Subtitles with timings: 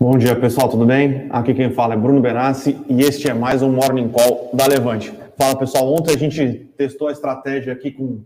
[0.00, 1.26] Bom dia, pessoal, tudo bem?
[1.30, 5.12] Aqui quem fala é Bruno Benassi e este é mais um Morning Call da Levante.
[5.36, 8.20] Fala, pessoal, ontem a gente testou a estratégia aqui com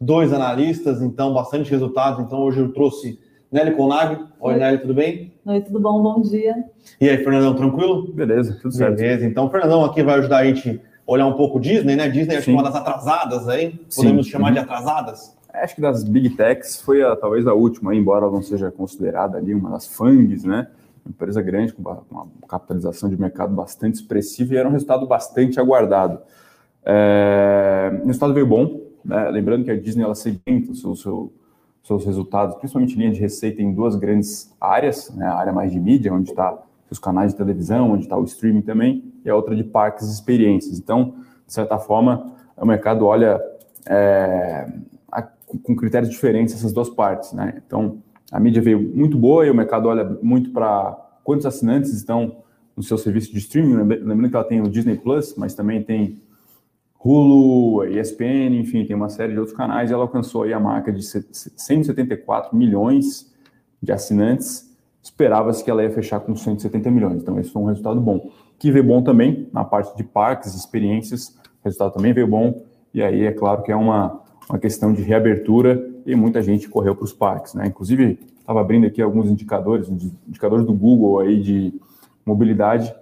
[0.00, 2.24] dois analistas, então bastante resultados.
[2.24, 3.18] Então hoje eu trouxe
[3.52, 4.16] Nelly Conag.
[4.40, 4.58] Oi, Oi.
[4.58, 5.32] Nelly, tudo bem?
[5.44, 6.02] Oi, tudo bom?
[6.02, 6.64] Bom dia.
[7.00, 8.12] E aí, Fernandão, tranquilo?
[8.12, 8.96] Beleza, tudo certo.
[8.96, 12.08] Beleza, então o Fernandão aqui vai ajudar a gente a olhar um pouco Disney, né?
[12.08, 14.32] Disney é uma das atrasadas aí, podemos Sim.
[14.32, 14.54] chamar uhum.
[14.54, 15.36] de atrasadas?
[15.52, 19.38] Acho que das Big Techs foi a, talvez a última, embora ela não seja considerada
[19.38, 20.68] ali uma das FANGs, né?
[21.08, 26.20] Empresa grande, com uma capitalização de mercado bastante expressiva e era um resultado bastante aguardado.
[26.84, 29.28] É, o resultado veio bom, né?
[29.30, 31.32] lembrando que a Disney ela segmenta seu, seu,
[31.82, 35.26] seus resultados, principalmente linha de receita, em duas grandes áreas, né?
[35.26, 36.56] a área mais de mídia, onde está
[36.90, 40.12] os canais de televisão, onde está o streaming também, e a outra de parques e
[40.12, 40.78] experiências.
[40.78, 41.14] Então,
[41.46, 43.40] de certa forma, o mercado olha
[43.86, 44.66] é,
[45.10, 47.32] a, com critérios diferentes essas duas partes.
[47.32, 47.60] Né?
[47.66, 47.98] Então,
[48.30, 52.38] a mídia veio muito boa e o mercado olha muito para quantos assinantes estão
[52.76, 53.74] no seu serviço de streaming.
[53.74, 56.20] Lembrando que ela tem o Disney Plus, mas também tem
[57.02, 59.90] Hulu, ESPN, enfim, tem uma série de outros canais.
[59.90, 63.32] E ela alcançou aí a marca de 174 milhões
[63.82, 64.76] de assinantes.
[65.02, 67.22] Esperava-se que ela ia fechar com 170 milhões.
[67.22, 68.30] Então, esse foi um resultado bom.
[68.58, 71.28] Que veio bom também na parte de parques, experiências.
[71.62, 72.62] O resultado também veio bom.
[72.92, 76.96] E aí, é claro que é uma, uma questão de reabertura e muita gente correu
[76.96, 77.66] para os parques, né?
[77.66, 79.90] Inclusive, estava abrindo aqui alguns indicadores,
[80.26, 81.74] indicadores do Google aí de
[82.24, 82.94] mobilidade,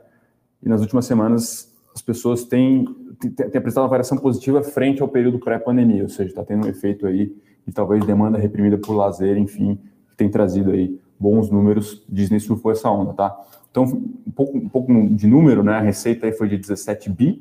[0.60, 2.84] e nas últimas semanas as pessoas têm,
[3.20, 6.68] têm, têm apresentado uma variação positiva frente ao período pré-pandemia, ou seja, está tendo um
[6.68, 7.32] efeito aí
[7.64, 9.78] de talvez demanda reprimida por lazer, enfim,
[10.10, 13.40] que tem trazido aí bons números, Disney surfou essa onda, tá?
[13.70, 15.74] Então, um pouco, um pouco de número, né?
[15.74, 17.40] A receita aí foi de 17 bi,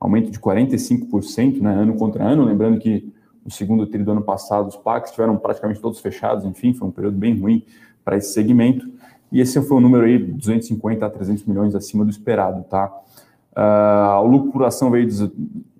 [0.00, 1.72] aumento de 45%, né?
[1.72, 3.12] Ano contra ano, lembrando que
[3.44, 6.90] no segundo trimestre do ano passado, os parques estiveram praticamente todos fechados, enfim, foi um
[6.90, 7.64] período bem ruim
[8.04, 8.88] para esse segmento.
[9.30, 12.90] E esse foi um número aí, 250 a 300 milhões acima do esperado, tá?
[13.52, 15.30] Uh, o lucro por ação veio de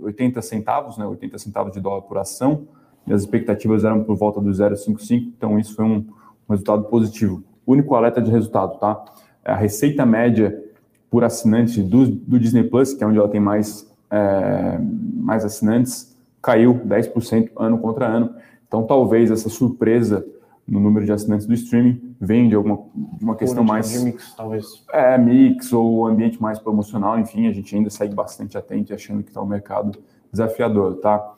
[0.00, 2.66] 80 centavos, né, 80 centavos de dólar por ação,
[3.06, 6.04] e as expectativas eram por volta do 0,55, então isso foi um,
[6.48, 7.42] um resultado positivo.
[7.66, 9.02] Único alerta de resultado, tá?
[9.44, 10.62] A receita média
[11.10, 14.78] por assinante do, do Disney Plus, que é onde ela tem mais, é,
[15.14, 18.34] mais assinantes, caiu 10% ano contra ano.
[18.66, 20.24] Então, talvez essa surpresa
[20.66, 22.80] no número de assinantes do streaming venha de alguma
[23.20, 23.90] uma questão mais.
[23.90, 24.84] De mix, talvez.
[24.92, 29.30] É, mix ou ambiente mais promocional, enfim, a gente ainda segue bastante atento achando que
[29.30, 29.98] está um mercado
[30.30, 31.34] desafiador, tá?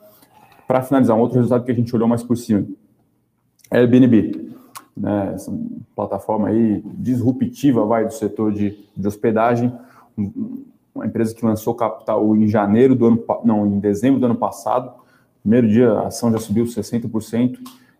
[0.67, 2.65] Para finalizar, um outro resultado que a gente olhou mais por cima:
[3.69, 4.51] Airbnb.
[4.95, 5.57] Né, essa
[5.95, 9.73] plataforma aí disruptiva vai do setor de, de hospedagem,
[10.93, 14.91] uma empresa que lançou capital em janeiro do ano, não, em dezembro do ano passado.
[15.41, 17.57] Primeiro dia a ação já subiu 60%.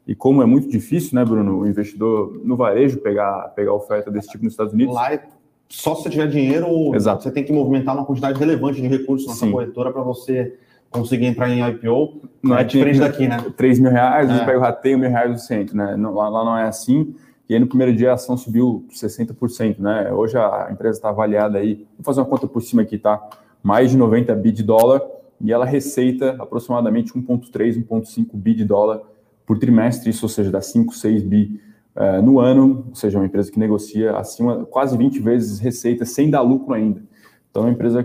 [0.07, 4.29] E como é muito difícil, né, Bruno, o investidor no varejo pegar, pegar oferta desse
[4.29, 4.93] tipo nos Estados Unidos.
[4.93, 5.23] Lá é
[5.69, 7.23] só se você tiver dinheiro, Exato.
[7.23, 10.57] você tem que movimentar uma quantidade relevante de recursos na sua corretora para você
[10.89, 12.21] conseguir entrar em IPO.
[12.43, 13.37] Não é, é diferente daqui, né?
[13.55, 14.37] 3 mil reais, é.
[14.37, 15.95] você pega o rateio, mil reais no centro, né?
[15.95, 17.15] Lá, lá não é assim.
[17.51, 20.09] E aí no primeiro dia a ação subiu 60%, né?
[20.13, 23.21] Hoje a empresa está avaliada aí, vou fazer uma conta por cima aqui, tá?
[23.61, 25.01] Mais de 90 bi de dólar
[25.41, 29.01] e ela receita aproximadamente 1,3, 1,5 bi de dólar
[29.45, 31.59] por trimestre, isso, ou seja, dá 5, 6 bi
[31.93, 36.29] uh, no ano, ou seja, uma empresa que negocia acima, quase 20 vezes receita sem
[36.29, 37.03] dar lucro ainda.
[37.49, 38.01] Então, é uma empresa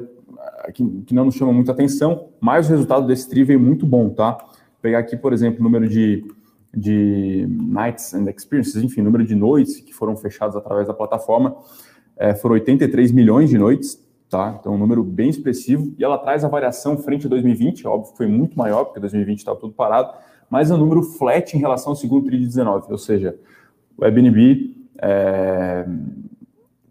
[0.75, 4.09] que, que não nos chama muita atenção, mas o resultado desse TRI veio muito bom,
[4.09, 4.39] tá?
[4.39, 4.49] Vou
[4.83, 6.25] pegar aqui, por exemplo, o número de
[6.77, 11.57] de nights and experiences, enfim, número de noites que foram fechadas através da plataforma,
[12.17, 13.99] é, foram 83 milhões de noites,
[14.29, 14.57] tá?
[14.61, 15.95] Então, um número bem expressivo.
[15.99, 19.39] E ela traz a variação frente a 2020, óbvio que foi muito maior, porque 2020
[19.39, 20.13] estava tudo parado,
[20.51, 23.35] mas é um número flat em relação ao segundo TRI de 19, ou seja,
[23.97, 25.87] o Airbnb é,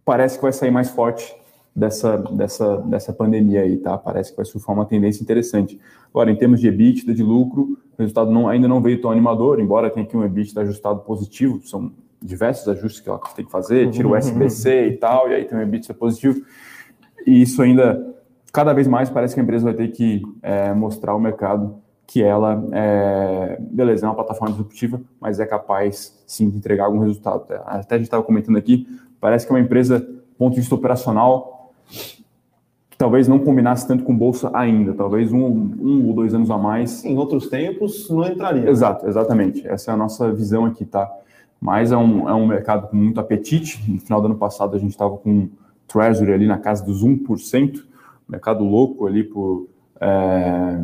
[0.04, 1.36] parece que vai sair mais forte
[1.76, 3.98] dessa, dessa, dessa pandemia aí, tá?
[3.98, 5.80] Parece que vai surfar uma tendência interessante.
[6.10, 9.60] Agora, em termos de EBITDA, de lucro, o resultado não, ainda não veio tão animador,
[9.60, 11.92] embora tenha aqui um EBITDA ajustado positivo, são
[12.22, 15.58] diversos ajustes que ela tem que fazer, tira o SBC e tal, e aí tem
[15.58, 16.42] um EBITDA positivo.
[17.28, 18.16] E isso ainda,
[18.54, 21.76] cada vez mais, parece que a empresa vai ter que é, mostrar ao mercado
[22.08, 27.00] que ela, é, beleza, é uma plataforma disruptiva, mas é capaz, sim, de entregar algum
[27.00, 27.46] resultado.
[27.66, 28.88] Até a gente estava comentando aqui,
[29.20, 30.08] parece que é uma empresa,
[30.38, 31.55] ponto de vista operacional,
[31.88, 36.58] que talvez não combinasse tanto com bolsa ainda, talvez um, um ou dois anos a
[36.58, 37.04] mais.
[37.04, 38.70] Em outros tempos não entraria.
[38.70, 39.68] Exato, exatamente.
[39.68, 41.12] Essa é a nossa visão aqui, tá?
[41.60, 43.84] Mas é um, é um mercado com muito apetite.
[43.90, 45.50] No final do ano passado a gente estava com
[45.88, 47.84] Treasury ali na casa dos 1%,
[48.28, 49.68] mercado louco ali por,
[50.00, 50.80] é,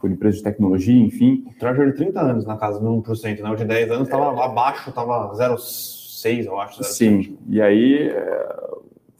[0.00, 1.44] por empresas de tecnologia, enfim.
[1.46, 3.50] O Treasury 30 anos na casa de 1%, né?
[3.50, 4.44] O de 10 anos estava é...
[4.44, 6.02] abaixo, estava 0,5%.
[6.22, 6.80] 0,6, eu acho.
[6.80, 6.84] 0,7.
[6.84, 8.56] Sim, e aí, é,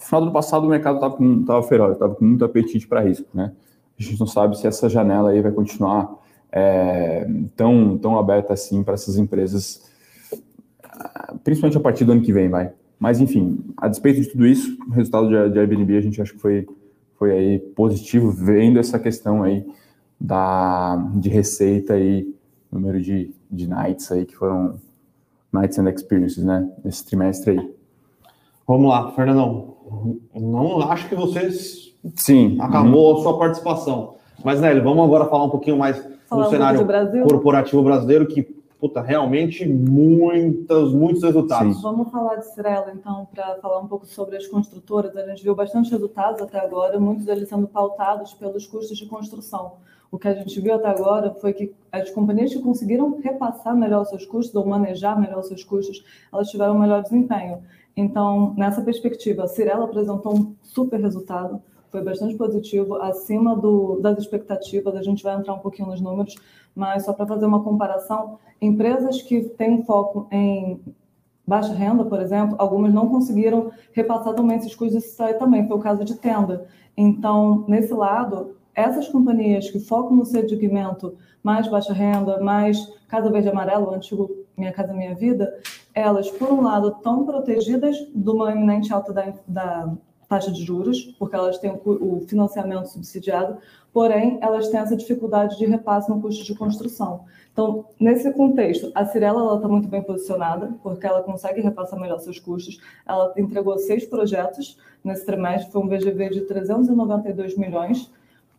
[0.02, 3.26] no final do ano passado, o mercado estava feroz, estava com muito apetite para risco,
[3.32, 3.52] né?
[3.99, 6.12] A gente não sabe se essa janela aí vai continuar
[6.50, 7.26] é,
[7.56, 9.88] tão, tão aberta assim para essas empresas,
[11.44, 12.72] principalmente a partir do ano que vem, vai.
[12.99, 16.32] Mas, enfim, a despeito de tudo isso, o resultado de, de Airbnb a gente acha
[16.32, 16.66] que foi,
[17.16, 19.64] foi aí positivo, vendo essa questão aí
[20.20, 22.32] da, de receita e
[22.70, 24.81] número de, de nights aí que foram
[25.52, 27.81] nights and experiences, né, nesse trimestre aí.
[28.73, 29.75] Vamos lá, Fernandão.
[30.35, 32.57] Não acho que vocês Sim.
[32.59, 34.15] acabou a sua participação.
[34.43, 37.23] Mas, Nélio, vamos agora falar um pouquinho mais Falar no um cenário Brasil?
[37.23, 38.43] corporativo brasileiro, que,
[38.81, 41.77] puta, realmente muitos, muitos resultados.
[41.77, 41.83] Sim.
[41.83, 45.15] Vamos falar de Cirela, então, para falar um pouco sobre as construtoras.
[45.15, 49.73] A gente viu bastante resultados até agora, muitos deles sendo pautados pelos custos de construção.
[50.11, 54.03] O que a gente viu até agora foi que as companhias que conseguiram repassar melhor
[54.03, 57.63] os seus custos ou manejar melhor os seus custos, elas tiveram um melhor desempenho.
[57.97, 61.61] Então, nessa perspectiva, a Cirela apresentou um super resultado,
[61.91, 64.97] foi bastante positivo, acima do, das expectativas.
[64.97, 66.35] A gente vai entrar um pouquinho nos números,
[66.75, 70.81] mas só para fazer uma comparação, empresas que têm foco em
[71.47, 75.77] baixa renda, por exemplo, algumas não conseguiram repassar também esses custos isso aí também, foi
[75.77, 76.67] o caso de tenda.
[76.97, 82.79] Então, nesse lado, essas companhias que focam no segmento mais baixa renda, mais
[83.09, 85.53] Casa Verde Amarelo, o antigo Minha Casa Minha Vida,
[85.94, 89.93] elas, por um lado, estão protegidas de uma iminente alta da, da
[90.33, 93.59] taxa de juros, porque elas têm o, financiamento subsidiado,
[93.93, 97.25] porém, elas têm essa dificuldade de repasse no custo de construção.
[97.53, 102.41] Então, nesse contexto, a Cirela está muito bem posicionada, porque ela consegue repassar melhor seus
[102.41, 102.81] custos.
[103.06, 108.11] Ela entregou seis projetos nesse trimestre, foi um VGV de 392 milhões,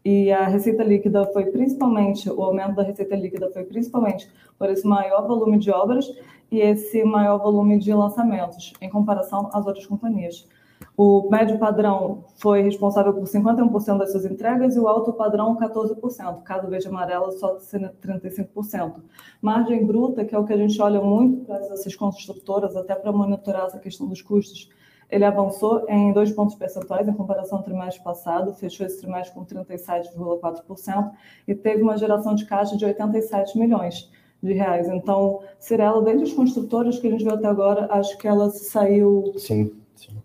[0.05, 4.85] e a receita líquida foi principalmente, o aumento da receita líquida foi principalmente por esse
[4.85, 6.05] maior volume de obras
[6.51, 10.47] e esse maior volume de lançamentos, em comparação às outras companhias.
[10.97, 16.43] O médio padrão foi responsável por 51% das suas entregas e o alto padrão 14%,
[16.43, 19.01] caso veja amarelo só 35%.
[19.41, 23.11] Margem bruta, que é o que a gente olha muito para essas construtoras, até para
[23.11, 24.69] monitorar essa questão dos custos,
[25.09, 29.45] ele avançou em dois pontos percentuais em comparação ao trimestre passado, fechou esse trimestre com
[29.45, 31.11] 37,4%
[31.47, 34.09] e teve uma geração de caixa de 87 milhões
[34.41, 34.89] de reais.
[34.89, 38.65] Então, Cirela, dentre as construtoras que a gente viu até agora, acho que ela se
[38.65, 40.17] saiu Sim, sim.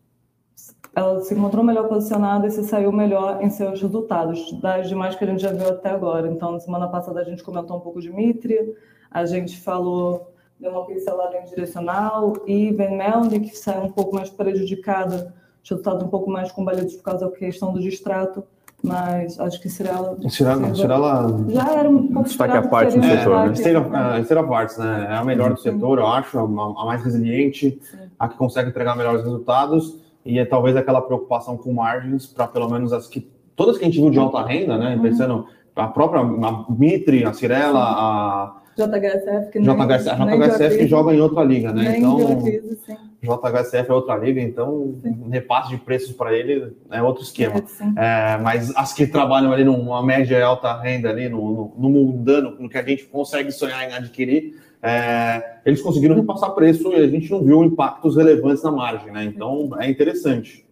[0.94, 5.24] ela se encontrou melhor posicionada e se saiu melhor em seus resultados, das demais que
[5.24, 6.28] a gente já viu até agora.
[6.28, 8.74] Então, na semana passada a gente comentou um pouco de Mitre,
[9.10, 10.27] a gente falou,
[10.60, 16.08] deu uma pincelada em direcional, e Venmelni, que saiu um pouco mais prejudicada, resultado um
[16.08, 18.42] pouco mais combalidos por causa da questão do distrato,
[18.82, 20.16] mas acho que Cirela...
[20.28, 23.48] Cirela, Cirela Já era um pouco Destaque à parte um setor, né?
[23.50, 23.60] destaque.
[23.60, 25.06] State of, uh, State of Arts, né?
[25.10, 27.80] É a melhor do setor, eu acho, a, mais resiliente,
[28.18, 32.68] a que consegue entregar melhores resultados, e é talvez aquela preocupação com margens para pelo
[32.68, 33.28] menos as que.
[33.56, 34.94] Todas que a gente viu de alta renda, né?
[34.94, 35.02] Uhum.
[35.02, 40.68] Pensando a própria a Mitre, a Cirela, a JHSF, que nem, JHSF, nem JHSF que
[40.68, 41.90] Beatriz, joga em outra liga, né?
[41.90, 42.96] nem Então, Beatriz, sim.
[43.20, 45.28] JHSF é outra liga, então Sim.
[45.30, 47.60] repasse de preços para ele é outro esquema.
[47.66, 47.92] Sim.
[47.96, 51.90] É, mas as que trabalham ali numa média e alta renda, ali no, no, no
[51.90, 56.96] mundano, no que a gente consegue sonhar em adquirir, é, eles conseguiram repassar preço e
[56.96, 59.24] a gente não viu impactos relevantes na margem, né?
[59.24, 60.64] Então é interessante.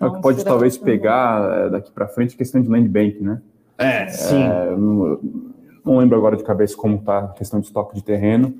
[0.00, 2.88] É o que pode Cirela talvez pegar é, daqui para frente a questão de land
[2.88, 3.42] bank, né?
[3.76, 4.42] É, sim.
[4.42, 4.74] É,
[5.84, 8.54] não, lembro agora de cabeça como está a questão de estoque de terreno,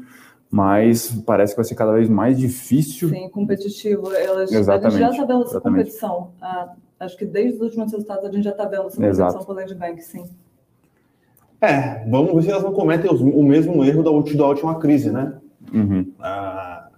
[0.51, 3.09] mas parece que vai ser cada vez mais difícil.
[3.09, 4.13] Sim, competitivo.
[4.15, 5.79] Elas, Exatamente, A gente já está vendo essa exatamente.
[5.85, 6.31] competição.
[6.41, 9.33] Ah, acho que desde os últimos resultados a gente já está vendo essa Exato.
[9.35, 10.25] competição com o Land Bank, sim.
[11.61, 15.11] É, vamos ver se elas não cometem os- o mesmo erro da da última crise,
[15.13, 15.33] né?
[15.73, 16.13] Uhum.
[16.21, 16.89] Ah,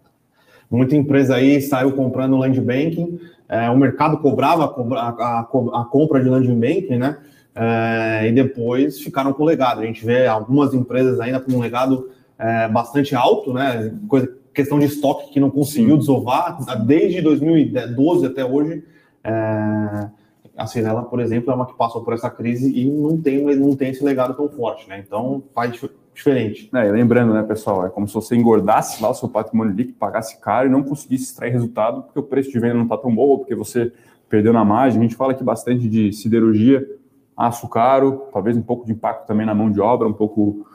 [0.70, 4.64] muita empresa aí saiu comprando land banking, é, o mercado cobrava
[4.96, 5.40] a, a-
[5.80, 7.18] a compra de land banking, né?
[7.54, 9.80] É, e depois ficaram com legado.
[9.80, 13.94] A gente vê algumas empresas ainda com um legado é, bastante alto, né?
[14.08, 18.84] Coisa, questão de estoque que não conseguiu desovar desde 2012 até hoje.
[19.22, 20.08] É,
[20.56, 23.74] a Cirela, por exemplo, é uma que passou por essa crise e não tem, não
[23.74, 25.02] tem esse legado tão forte, né?
[25.04, 26.70] Então faz dif- diferente.
[26.72, 29.98] É, e lembrando, né, pessoal, é como se você engordasse lá o seu patrimônio líquido,
[29.98, 33.12] pagasse caro e não conseguisse extrair resultado porque o preço de venda não está tão
[33.12, 33.92] bom, ou porque você
[34.28, 35.00] perdeu na margem.
[35.00, 36.86] A gente fala aqui bastante de siderurgia,
[37.36, 40.66] aço caro, talvez um pouco de impacto também na mão de obra, um pouco,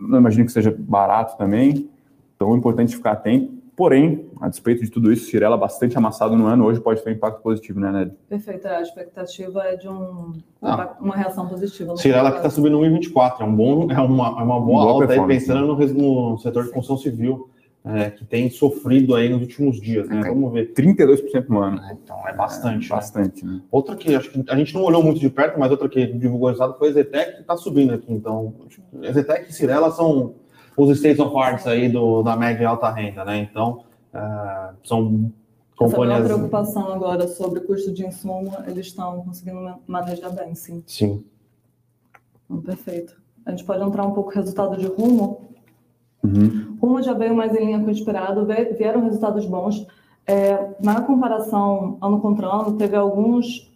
[0.00, 1.88] não imagino que seja barato também.
[2.36, 3.54] Então é importante ficar atento.
[3.76, 7.12] Porém, a despeito de tudo isso, Cirela bastante amassado no ano, hoje pode ter um
[7.12, 8.12] impacto positivo, né, Ned?
[8.26, 8.66] Perfeito.
[8.66, 10.96] A expectativa é de um, Ah.
[10.98, 11.92] uma reação positiva.
[11.92, 14.92] no Cirela que está subindo 1,24, é um bom, é uma, é uma boa Boa
[15.02, 17.50] alta aí, pensando no, res- no setor de construção civil.
[17.86, 20.20] É, que tem sofrido aí nos últimos dias, né?
[20.24, 20.72] Vamos ver.
[20.72, 21.80] 32% no ano.
[21.80, 22.86] É, então é bastante.
[22.86, 23.62] É, bastante, né?
[23.70, 26.48] Outra que acho que a gente não olhou muito de perto, mas outra que divulgou
[26.48, 28.12] o resultado foi a Zetec, que está subindo aqui.
[28.12, 28.54] Então,
[29.04, 30.34] a Zetec e Cirela são
[30.76, 33.38] os states of arts aí do, da média e alta renda, né?
[33.38, 35.32] Então, uh, são
[35.76, 36.24] companhias...
[36.24, 40.82] Essa preocupação agora sobre o custo de insumo, eles estão conseguindo manejar bem, sim.
[40.88, 41.24] Sim.
[42.44, 43.16] Então, perfeito.
[43.44, 45.40] A gente pode entrar um pouco no resultado de Rumo.
[46.24, 46.65] Uhum.
[46.80, 49.86] Rumo já veio mais em linha com o esperado, vieram resultados bons.
[50.26, 53.70] É, na comparação ano contra ano, teve alguns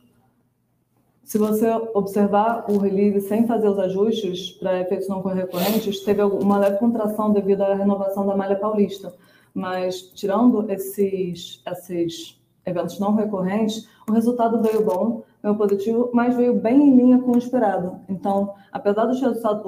[1.30, 6.58] se você observar o release sem fazer os ajustes para efeitos não recorrentes, teve uma
[6.58, 9.14] leve contração devido à renovação da malha paulista.
[9.54, 16.54] Mas, tirando esses, esses eventos não recorrentes, o resultado veio bom, veio positivo, mas veio
[16.54, 18.00] bem em linha com o esperado.
[18.08, 19.64] Então, apesar dos resultados,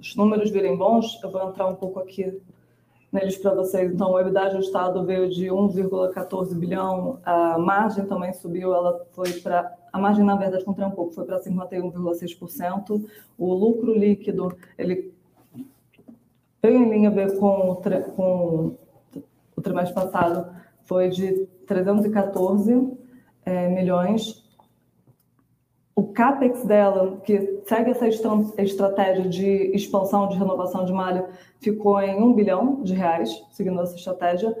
[0.00, 2.36] os números virem bons, eu vou entrar um pouco aqui
[3.12, 3.92] neles para vocês.
[3.92, 9.72] Então, o EBITDA ajustado veio de 1,14 bilhão, a margem também subiu, ela foi para
[9.92, 13.02] a margem, na verdade, contraiu um pouco, foi para 51,6%.
[13.38, 15.14] O lucro líquido, ele
[16.62, 17.76] veio em linha com o,
[18.14, 18.76] com
[19.56, 22.92] o trimestre passado, foi de 314
[23.46, 24.45] é, milhões.
[25.98, 31.26] O CAPEX dela, que segue essa estratégia de expansão, de renovação de malha,
[31.58, 34.54] ficou em 1 bilhão de reais, seguindo essa estratégia.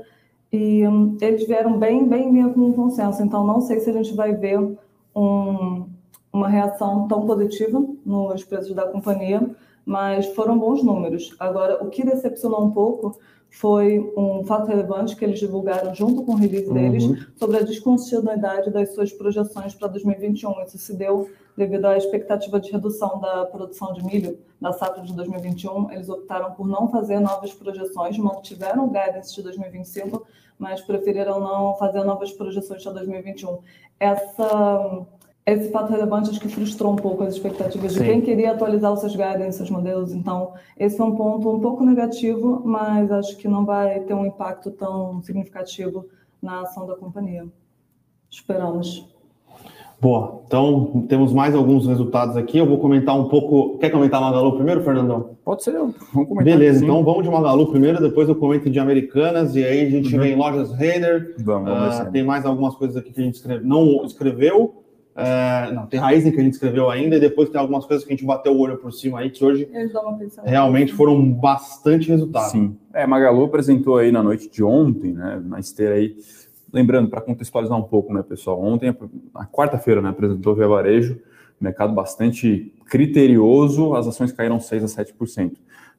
[0.50, 3.22] E um, eles vieram bem, bem em linha com o consenso.
[3.22, 4.58] Então, não sei se a gente vai ver
[5.14, 5.86] um,
[6.32, 9.46] uma reação tão positiva nos preços da companhia,
[9.84, 11.36] mas foram bons números.
[11.38, 13.18] Agora, o que decepcionou um pouco
[13.50, 17.16] foi um fato relevante que eles divulgaram junto com o release deles uhum.
[17.36, 20.62] sobre a descontinuidade das suas projeções para 2021.
[20.64, 25.14] Isso se deu devido à expectativa de redução da produção de milho da safra de
[25.14, 25.90] 2021.
[25.90, 30.26] Eles optaram por não fazer novas projeções, mantiveram o guidance de 2025,
[30.58, 33.58] mas preferiram não fazer novas projeções para 2021
[33.98, 35.06] essa,
[35.46, 38.00] esse fato relevante acho que frustrou um pouco as expectativas Sim.
[38.00, 40.12] de quem queria atualizar os seus guidance, seus modelos.
[40.12, 44.26] Então, esse foi um ponto um pouco negativo, mas acho que não vai ter um
[44.26, 46.06] impacto tão significativo
[46.42, 47.46] na ação da companhia.
[48.28, 49.06] Esperamos.
[50.00, 50.42] Boa.
[50.46, 52.58] Então, temos mais alguns resultados aqui.
[52.58, 53.78] Eu vou comentar um pouco.
[53.78, 55.36] Quer comentar Magalu primeiro, Fernandão?
[55.44, 56.44] Pode ser, vamos comentar.
[56.44, 60.12] Beleza, então vamos de Magalu primeiro, depois eu comento de Americanas, e aí a gente
[60.14, 60.20] uhum.
[60.20, 61.36] vem lojas Renner.
[61.38, 64.85] Vamos, vamos uh, Tem mais algumas coisas aqui que a gente escreve, não escreveu.
[65.16, 68.12] Uh, não, tem Raizen que a gente escreveu ainda, e depois tem algumas coisas que
[68.12, 69.66] a gente bateu o olho por cima aí, que hoje
[70.44, 72.52] realmente foram bastante resultados.
[72.52, 72.76] Sim.
[72.92, 76.16] É, Magalu apresentou aí na noite de ontem, né, na esteira aí
[76.72, 78.94] Lembrando, para contextualizar um pouco, né, pessoal, ontem,
[79.34, 81.18] na quarta-feira, né, apresentou Via Varejo,
[81.58, 85.52] mercado bastante criterioso, as ações caíram 6 a 7%.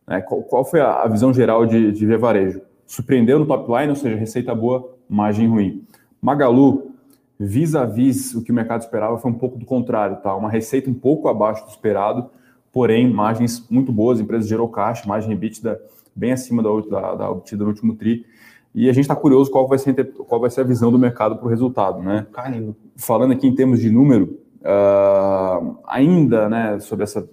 [0.08, 0.22] Né?
[0.22, 2.62] Qual, qual, foi a, a, visão geral de, de Via Varejo?
[2.86, 5.84] Surpreendeu no top line, ou seja, receita boa, margem ruim.
[6.22, 6.92] Magalu,
[7.40, 10.36] vis-a-vis o que o mercado esperava, foi um pouco do contrário, tá?
[10.36, 12.30] Uma receita um pouco abaixo do esperado,
[12.72, 15.80] porém, margens muito boas, a empresa gerou caixa, margem EBITDA
[16.16, 18.26] bem acima da, da, da obtida no último TRI.
[18.74, 21.38] E a gente está curioso qual vai, ser, qual vai ser a visão do mercado
[21.38, 22.02] para o resultado.
[22.02, 22.28] Né?
[22.32, 22.76] Caramba.
[22.96, 27.28] Falando aqui em termos de número, uh, ainda né, sobre essa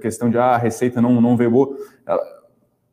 [0.00, 1.76] questão de ah, a receita não, não veio boa,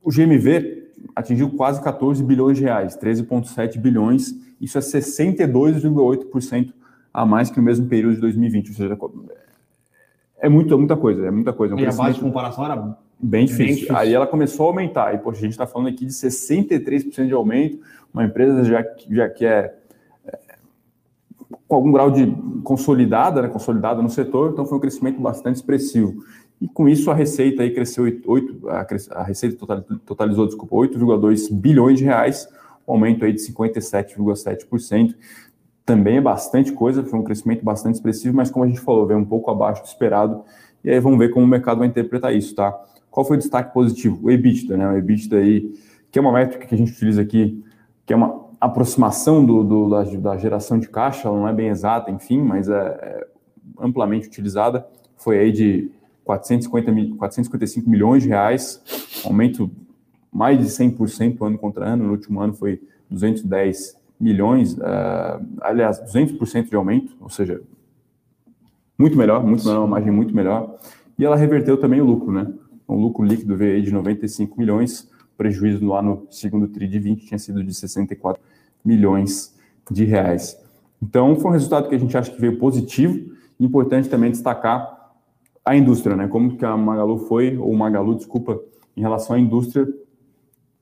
[0.04, 6.74] o GMV atingiu quase 14 bilhões de reais, 13,7 bilhões, isso é 62,8%
[7.14, 8.98] a mais que no mesmo período de 2020, ou seja,
[10.40, 11.74] é muito, muita coisa, é muita coisa.
[11.74, 13.66] É um e a base de comparação era Bem difícil.
[13.66, 13.96] Bem difícil.
[13.96, 15.14] Aí ela começou a aumentar.
[15.14, 17.80] E, poxa, a gente está falando aqui de 63% de aumento.
[18.12, 19.76] Uma empresa já, já que é,
[20.26, 20.40] é,
[21.68, 26.24] com algum grau de consolidada, né, consolidada no setor, então foi um crescimento bastante expressivo.
[26.60, 29.66] E com isso a receita aí cresceu 8, a, a receita
[30.06, 32.48] totalizou, desculpa, 8,2 bilhões de reais,
[32.88, 35.16] um aumento aí de 57,7%.
[35.86, 39.20] Também é bastante coisa, foi um crescimento bastante expressivo, mas como a gente falou, veio
[39.20, 40.44] um pouco abaixo do esperado.
[40.84, 42.72] E aí vamos ver como o mercado vai interpretar isso, tá?
[43.10, 44.20] Qual foi o destaque positivo?
[44.24, 44.88] O EBITDA, né?
[44.88, 45.74] O EBITDA aí,
[46.12, 47.64] que é uma métrica que a gente utiliza aqui,
[48.06, 51.70] que é uma aproximação do, do da, da, geração de caixa, ela não é bem
[51.70, 53.28] exata, enfim, mas é, é
[53.80, 54.86] amplamente utilizada.
[55.18, 55.92] Foi aí de
[56.24, 58.82] 450, 455 milhões de reais,
[59.26, 59.70] aumento
[60.32, 62.06] mais de 100% ano contra ano.
[62.06, 67.62] No último ano foi 210 milhões, uh, aliás, 200% de aumento, ou seja,
[68.98, 70.78] muito melhor, muito melhor, uma margem muito melhor.
[71.18, 72.54] E ela reverteu também o lucro, né?
[72.94, 77.26] um lucro líquido veio aí de 95 milhões, prejuízo lá no segundo TRI de 20
[77.26, 78.42] tinha sido de 64
[78.84, 79.56] milhões
[79.90, 80.58] de reais.
[81.02, 83.32] Então, foi um resultado que a gente acha que veio positivo.
[83.60, 85.14] Importante também destacar
[85.66, 86.28] a indústria, né?
[86.28, 88.60] Como que a Magalu foi, ou Magalu, desculpa,
[88.96, 89.88] em relação à indústria,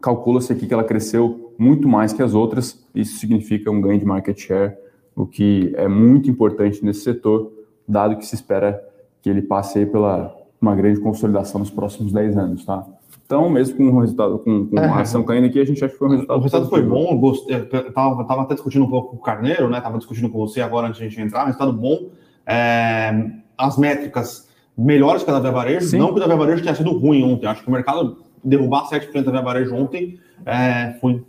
[0.02, 4.06] calcula-se aqui que ela cresceu muito mais que as outras, isso significa um ganho de
[4.06, 4.76] market share,
[5.16, 7.52] o que é muito importante nesse setor,
[7.88, 8.82] dado que se espera
[9.22, 12.86] que ele passe aí pela uma grande consolidação nos próximos 10 anos, tá?
[13.26, 15.94] Então, mesmo com o resultado, com, com é, a ação caindo aqui, a gente acha
[15.94, 16.38] que foi um resultado.
[16.38, 17.62] O resultado foi bom, gostei,
[17.94, 19.80] tava, tava até discutindo um pouco com o Carneiro, né?
[19.80, 22.10] Tava discutindo com você agora antes de a gente entrar, resultado bom.
[22.46, 26.00] É, as métricas melhores que a da Via Varejo, Sim.
[26.00, 27.46] não que a da Via Varejo tenha sido ruim ontem.
[27.46, 31.24] Acho que o mercado derrubar 7% da Via Varejo ontem é, foi,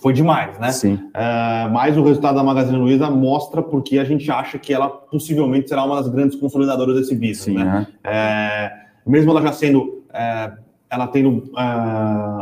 [0.00, 0.72] foi demais, né?
[0.72, 0.98] Sim.
[1.12, 5.68] É, mas o resultado da Magazine Luiza mostra porque a gente acha que ela possivelmente
[5.68, 7.86] será uma das grandes consolidadoras desse business, Sim, né?
[8.04, 8.72] É,
[9.06, 10.52] mesmo ela já sendo, é,
[10.88, 11.62] ela tendo é,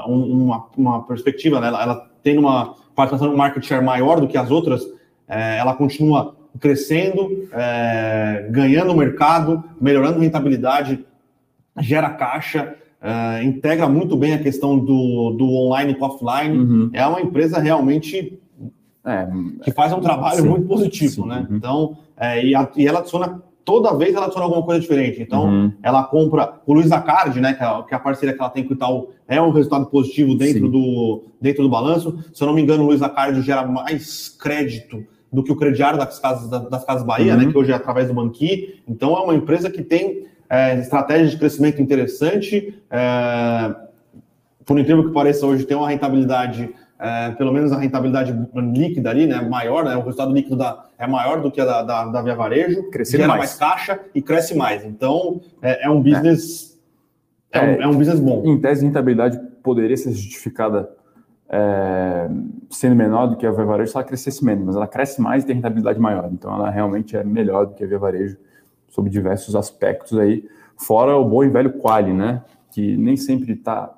[0.06, 1.68] uma, uma, perspectiva, né?
[1.68, 4.82] Ela, ela tendo uma participação no market share maior do que as outras,
[5.26, 7.48] é, ela continua crescendo,
[8.50, 11.06] ganhando mercado, melhorando rentabilidade,
[11.78, 16.58] gera caixa, Uh, integra muito bem a questão do, do online com offline.
[16.58, 16.90] Uhum.
[16.92, 18.38] É uma empresa realmente
[19.04, 19.26] é,
[19.62, 21.46] que faz um trabalho sim, muito positivo, sim, né?
[21.48, 21.56] Uhum.
[21.56, 25.22] Então, é, e, a, e, ela adiciona, toda vez ela adiciona alguma coisa diferente.
[25.22, 25.72] Então, uhum.
[25.82, 27.54] ela compra o Luiza Card, né?
[27.54, 29.86] Que é, que é, a parceria que ela tem com o Itaú, é um resultado
[29.86, 32.18] positivo dentro, do, dentro do balanço.
[32.34, 35.02] Se eu não me engano, o Luiza Card gera mais crédito
[35.32, 37.44] do que o crediário das casas, das casas Bahia, né?
[37.44, 37.52] Uhum.
[37.52, 38.82] Que hoje é através do Banqui.
[38.86, 42.82] Então, é uma empresa que tem é, estratégia de crescimento interessante.
[42.90, 43.74] É,
[44.66, 49.26] por incrível que pareça, hoje tem uma rentabilidade, é, pelo menos a rentabilidade líquida ali,
[49.28, 52.22] né, maior, né, o resultado líquido da, é maior do que a da, da, da
[52.22, 53.38] Via Varejo, Crescer gera mais.
[53.38, 53.54] mais.
[53.54, 54.84] caixa e cresce mais.
[54.84, 56.78] Então, é, é um business...
[57.52, 57.60] É.
[57.60, 57.86] Um, é.
[57.86, 58.42] um, business bom.
[58.44, 60.88] Em tese, a rentabilidade poderia ser justificada
[61.48, 62.28] é,
[62.70, 65.42] sendo menor do que a Via Varejo se ela crescesse menos, mas ela cresce mais
[65.42, 66.28] e tem rentabilidade maior.
[66.32, 68.36] Então, ela realmente é melhor do que a Via Varejo
[68.90, 70.44] sobre diversos aspectos aí,
[70.76, 72.42] fora o bom e velho quali, né?
[72.70, 73.96] Que nem sempre está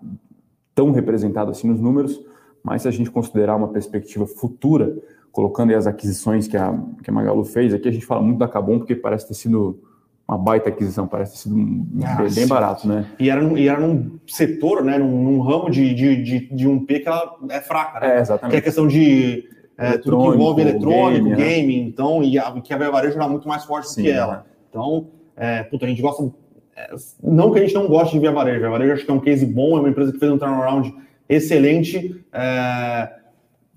[0.75, 2.21] tão representado assim nos números,
[2.63, 4.97] mas se a gente considerar uma perspectiva futura,
[5.33, 8.39] colocando aí as aquisições que a, que a Magalu fez, aqui a gente fala muito
[8.39, 9.81] da Cabum porque parece ter sido
[10.29, 11.57] uma baita aquisição, parece ter sido
[12.05, 13.07] ah, bem, barato, né?
[13.19, 16.69] E era, num, e era num setor, né, num, num ramo de, de, de, de,
[16.69, 18.17] um P que ela é fraca, né?
[18.17, 18.53] É, exatamente.
[18.53, 21.89] Que é questão de é, tudo que envolve eletrônico, game, game, né?
[21.89, 24.37] então, e a, que a Varejo era muito mais forte Sim, do que ela.
[24.37, 24.43] Né?
[24.73, 26.33] Então, é, puta, a gente gosta.
[26.75, 29.15] É, não que a gente não goste de Via Varejo, Via Varejo acho que é
[29.15, 30.95] um case bom, é uma empresa que fez um turnaround
[31.29, 33.11] excelente é,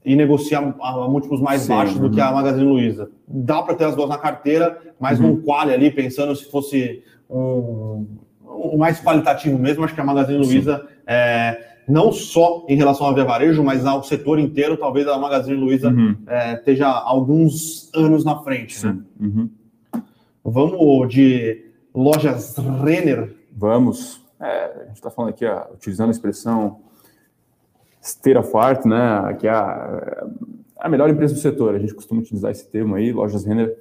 [0.05, 2.03] e negocia a, múltiplos mais Sim, baixos uhum.
[2.03, 3.09] do que a Magazine Luiza.
[3.27, 5.31] Dá para ter as duas na carteira, mas uhum.
[5.31, 8.07] um quali ali, pensando se fosse um,
[8.41, 13.13] um mais qualitativo mesmo, acho que a Magazine Luiza, é, não só em relação à
[13.13, 16.15] Via Varejo, mas ao setor inteiro, talvez a Magazine Luiza uhum.
[16.25, 18.85] é, esteja alguns anos na frente.
[18.85, 18.97] Né?
[19.19, 19.49] Uhum.
[20.47, 23.35] Vamos de lojas Renner?
[23.51, 24.23] Vamos.
[24.39, 26.81] É, a gente está falando aqui, ó, utilizando a expressão
[27.99, 30.27] state of art, né, que é a,
[30.77, 31.73] a, melhor empresa do setor.
[31.73, 33.11] A gente costuma utilizar esse termo aí.
[33.11, 33.75] Lojas Renner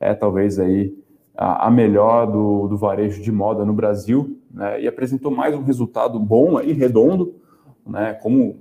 [0.00, 0.96] é talvez aí
[1.36, 5.64] a, a melhor do, do, varejo de moda no Brasil, né, e apresentou mais um
[5.64, 7.34] resultado bom e redondo,
[7.86, 8.56] né, como,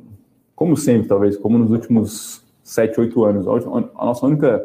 [0.53, 3.47] como sempre, talvez, como nos últimos sete, oito anos.
[3.47, 4.61] A, a nossa única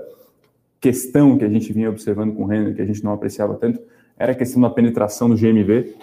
[0.80, 3.80] questão que a gente vinha observando com o Renner, que a gente não apreciava tanto,
[4.18, 5.94] era a questão da penetração do GMV,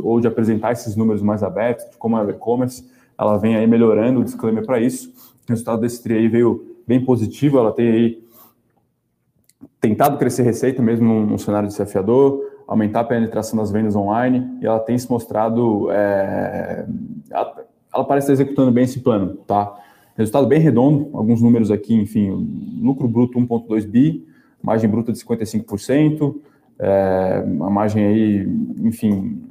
[0.00, 2.84] ou de apresentar esses números mais abertos, de como é o e-commerce,
[3.18, 5.12] ela vem aí melhorando o disclaimer para isso.
[5.46, 8.22] O resultado desse TRI aí veio bem positivo, ela tem aí
[9.80, 14.66] tentado crescer receita mesmo num, num cenário desafiador, aumentar a penetração das vendas online, e
[14.66, 16.86] ela tem se mostrado, é,
[17.30, 19.76] ela, ela parece estar executando bem esse plano, tá?
[20.16, 22.30] Resultado bem redondo, alguns números aqui, enfim,
[22.80, 24.26] lucro bruto 1,2 bi,
[24.62, 26.36] margem bruta de 55%,
[26.78, 28.48] é, a margem aí,
[28.80, 29.42] enfim,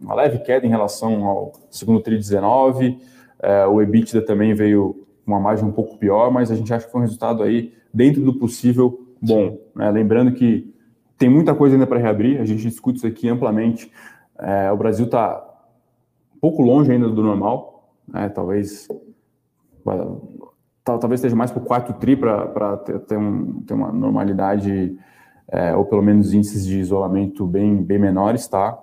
[0.00, 2.98] uma leve queda em relação ao segundo TRI 19,
[3.42, 6.86] é, o EBITDA também veio com uma margem um pouco pior, mas a gente acha
[6.86, 9.58] que foi um resultado aí dentro do possível bom.
[9.74, 9.90] Né?
[9.90, 10.72] Lembrando que
[11.18, 13.90] tem muita coisa ainda para reabrir, a gente discute isso aqui amplamente.
[14.38, 15.46] É, o Brasil está
[16.34, 18.28] um pouco longe ainda do normal, né?
[18.30, 18.88] talvez
[20.84, 24.96] talvez esteja mais para o quarto tri para ter, ter, um, ter uma normalidade,
[25.48, 28.78] é, ou pelo menos índices de isolamento bem, bem menores, tá?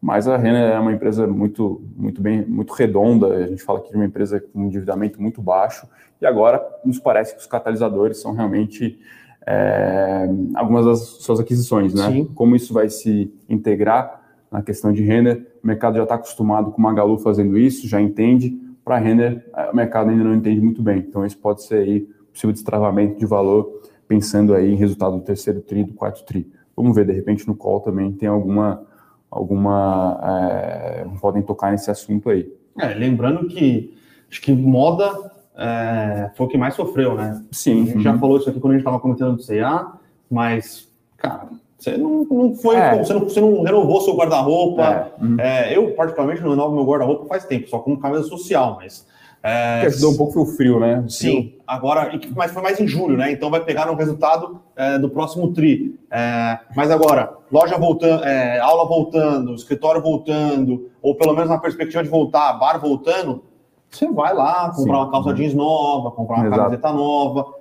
[0.00, 3.26] Mas a Renner é uma empresa muito, muito bem, muito redonda.
[3.28, 5.88] A gente fala aqui de uma empresa com um endividamento muito baixo.
[6.20, 8.98] E agora nos parece que os catalisadores são realmente
[9.46, 12.10] é, algumas das suas aquisições, né?
[12.10, 12.24] Sim.
[12.34, 14.20] Como isso vai se integrar
[14.52, 15.46] na questão de Renner?
[15.62, 19.74] O mercado já está acostumado com o Magalu fazendo isso, já entende para render, o
[19.76, 20.98] mercado ainda não entende muito bem.
[20.98, 22.00] Então, esse pode ser aí
[22.32, 26.50] possível destravamento de valor, pensando aí em resultado do terceiro tri, do quarto tri.
[26.76, 28.84] Vamos ver, de repente, no call também tem alguma,
[29.30, 32.52] alguma é, podem tocar nesse assunto aí.
[32.78, 33.96] É, lembrando que
[34.28, 37.42] acho que moda é, foi o que mais sofreu, né?
[37.52, 37.82] Sim.
[37.82, 41.48] A gente já falou isso aqui quando a gente estava comentando do CA, mas, cara,
[41.78, 42.76] você não, não foi.
[42.76, 42.98] É.
[42.98, 44.82] Você, não, você não renovou seu guarda-roupa.
[44.82, 45.36] É, uhum.
[45.38, 49.06] É, eu, particularmente, não renovo meu guarda-roupa faz tempo, só como camisa social, mas.
[49.42, 51.02] é, que ajudou um pouco foi o frio, né?
[51.06, 53.30] O Sim, agora, mas foi mais em julho, né?
[53.30, 55.98] Então vai pegar no resultado é, do próximo TRI.
[56.10, 62.02] É, mas agora, loja voltando, é, aula voltando, escritório voltando, ou pelo menos na perspectiva
[62.02, 63.44] de voltar, bar voltando,
[63.90, 65.02] você vai lá comprar Sim.
[65.02, 66.62] uma calça jeans nova, comprar uma Exato.
[66.62, 67.52] camiseta nova.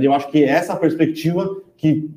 [0.00, 2.10] Eu acho que essa perspectiva que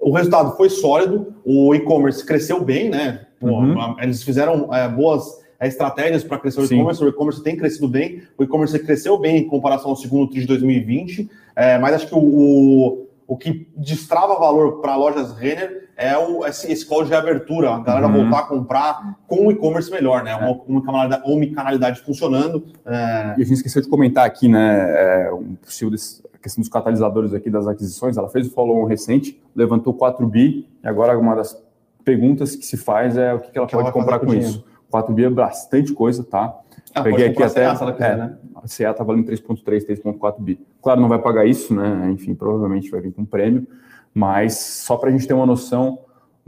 [0.00, 3.26] o resultado foi sólido, o e-commerce cresceu bem, né?
[3.40, 3.96] Uhum.
[4.00, 5.24] Eles fizeram é, boas
[5.60, 9.38] é, estratégias para crescer o e-commerce, o e-commerce tem crescido bem, o e-commerce cresceu bem
[9.38, 13.68] em comparação ao segundo TRI de 2020, é, mas acho que o, o, o que
[13.76, 18.22] destrava valor para lojas Renner é o, esse, esse call de reabertura, a galera Uhum.
[18.22, 20.32] voltar a comprar com o e-commerce melhor, né?
[20.36, 22.64] Uma, uma canalidade, omnicanalidade funcionando.
[22.86, 26.62] é, E a gente esqueceu de comentar aqui, né, é, um possível desse- a questão
[26.62, 28.16] dos catalisadores aqui das aquisições.
[28.16, 31.60] Ela fez o follow-on recente, levantou 4 bi, e agora uma das
[32.04, 34.32] perguntas que se faz é o que, que ela que ela pode vai comprar com
[34.34, 34.64] isso.
[34.90, 36.58] 4 bi é bastante coisa, tá?
[36.94, 37.64] ela Peguei aqui até.
[37.64, 38.38] CA se ela quiser, é, né?
[38.54, 40.58] A CA tá valendo 3,3, 3,4 bi.
[40.82, 42.10] Claro, não vai pagar isso, né?
[42.10, 43.66] Enfim, provavelmente vai vir com prêmio,
[44.14, 45.98] mas só para a gente ter uma noção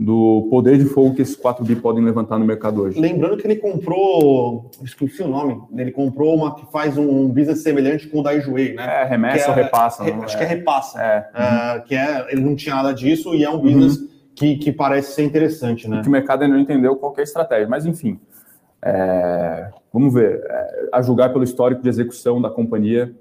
[0.03, 2.99] do poder de fogo que esses 4 bi podem levantar no mercado hoje.
[2.99, 8.07] Lembrando que ele comprou, esqueci o nome, ele comprou uma que faz um business semelhante
[8.07, 8.83] com o da Enjoei, né?
[8.83, 10.03] É, remessa Que ou é- repassa?
[10.03, 10.99] Re- acho que é repassa.
[10.99, 11.29] É.
[11.35, 13.99] É, que é, ele não tinha nada disso e é um business
[14.35, 16.01] que, que parece ser interessante, né?
[16.01, 17.67] que o mercado ainda não entendeu qual é a estratégia.
[17.67, 18.19] Mas, enfim,
[18.83, 20.41] é, vamos ver.
[20.49, 23.13] É, a julgar pelo histórico de execução da companhia,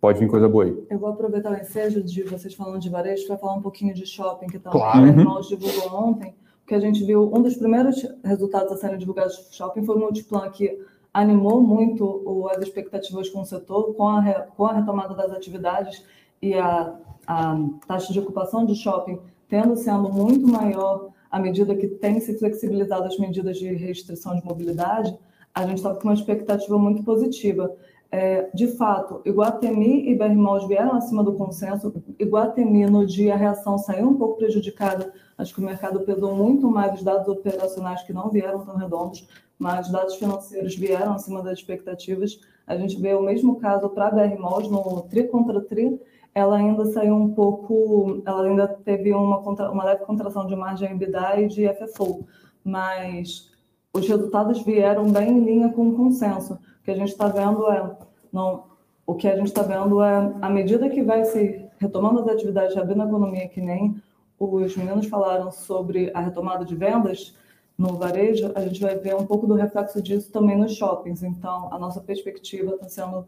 [0.00, 0.86] pode vir coisa boa aí.
[0.90, 4.06] Eu vou aproveitar o ensejo de vocês falando de varejo para falar um pouquinho de
[4.06, 4.98] shopping, que também Claro.
[4.98, 5.08] o Uhum.
[5.20, 6.34] Irmãos divulgou ontem.
[6.62, 9.96] O que a gente viu, um dos primeiros resultados a serem divulgados do shopping foi
[9.96, 10.78] o Multiplan, que
[11.12, 15.30] animou muito o- as expectativas com o setor, com a, re- com a retomada das
[15.30, 16.02] atividades
[16.40, 16.94] e a,
[17.26, 19.18] a taxa de ocupação de shopping
[19.48, 24.44] tendo sendo muito maior à medida que tem se flexibilizado as medidas de restrição de
[24.44, 25.16] mobilidade,
[25.54, 27.70] a gente estava com uma expectativa muito positiva.
[28.16, 31.92] É, de fato, Iguatemi e Malls vieram acima do consenso.
[32.16, 35.12] Iguatemi, no dia, a reação saiu um pouco prejudicada.
[35.36, 39.26] Acho que o mercado pesou muito mais os dados operacionais que não vieram tão redondos,
[39.58, 42.38] mas os dados financeiros vieram acima das expectativas.
[42.68, 44.28] A gente vê o mesmo caso para a
[44.70, 46.00] no tri contra tri.
[46.32, 50.92] Ela ainda saiu um pouco, ela ainda teve uma, contra- uma leve contração de margem
[50.92, 52.24] EBITDA e de FFO,
[52.62, 53.50] mas
[53.92, 56.56] os resultados vieram bem em linha com o consenso.
[56.84, 57.96] Que a gente está vendo é,
[58.32, 58.64] não,
[59.06, 62.76] o que a gente está vendo é, à medida que vai se retomando as atividades,
[62.76, 64.00] abrindo a economia, que nem
[64.38, 67.36] os meninos falaram sobre a retomada de vendas
[67.76, 71.22] no varejo, a gente vai ver um pouco do reflexo disso também nos shoppings.
[71.22, 73.26] Então, a nossa perspectiva está sendo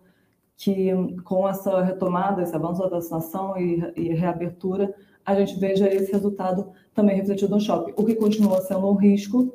[0.56, 0.90] que,
[1.24, 6.70] com essa retomada, esse avanço da vacinação e, e reabertura, a gente veja esse resultado
[6.94, 7.92] também refletido no shopping.
[7.96, 9.52] O que continua sendo um risco,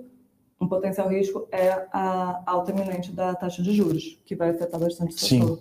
[0.62, 5.16] um potencial risco, é a alta iminente da taxa de juros, que vai afetar bastante
[5.16, 5.58] o Sim.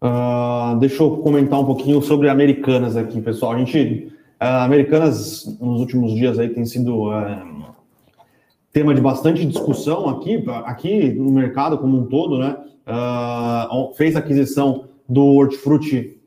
[0.00, 3.52] Ah, deixa eu comentar um pouquinho sobre Americanas aqui, pessoal.
[3.52, 7.74] A gente, ah, Americanas, nos últimos dias aí tem sido ah,
[8.72, 12.56] tema de bastante discussão aqui, aqui no mercado como um todo, né?
[13.96, 16.20] Fez aquisição do Hortifruti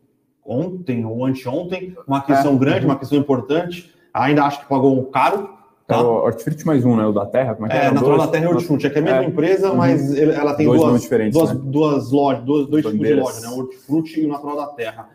[0.46, 2.58] ontem ou anteontem, uma aquisição É.
[2.58, 3.94] grande, uma aquisição importante.
[4.14, 5.57] Ainda acho que pagou caro,
[5.90, 6.04] É tá?
[6.04, 7.06] o Hortifruti mais um, né?
[7.06, 8.26] O da Terra, como é que É, Eram Natural dois?
[8.28, 9.26] da Terra e Hortifruti, é que é a mesma É.
[9.26, 9.78] empresa, Uhum.
[9.78, 11.62] mas ele- ela tem Dois duas, diferentes, duas, né?
[11.64, 13.48] duas lojas, dois, dois tipos de loja, né?
[13.50, 15.10] O Hortifruti e o Natural da Terra.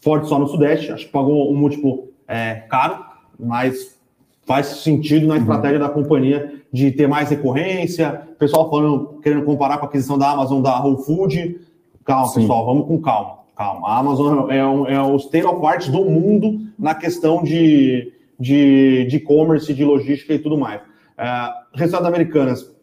[0.00, 3.04] Forte só no Sudeste, acho que pagou um múltiplo é, caro,
[3.38, 3.98] mas
[4.46, 5.28] faz sentido Uhum.
[5.28, 8.22] na estratégia da companhia de ter mais recorrência.
[8.32, 11.60] O pessoal falando, querendo comparar com a aquisição da Amazon da Whole Food.
[12.02, 12.40] Calma, Sim.
[12.40, 13.38] pessoal, vamos com calma.
[13.56, 13.86] Calma.
[13.88, 19.06] A Amazon é, um, é o state of art do mundo na questão de de
[19.06, 20.80] de e-commerce, de logística e tudo mais.
[21.16, 22.74] É, resultado americanas,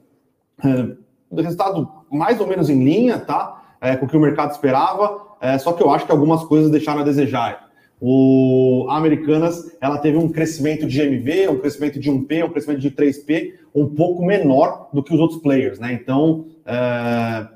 [0.64, 3.64] é, resultado mais ou menos em linha, tá?
[3.82, 6.70] É, com o que o mercado esperava, é, só que eu acho que algumas coisas
[6.70, 7.70] deixaram a desejar.
[8.00, 12.80] O, a Americanas ela teve um crescimento de GMV, um crescimento de 1P, um crescimento
[12.80, 15.94] de 3P um pouco menor do que os outros players, né?
[15.94, 17.48] Então é,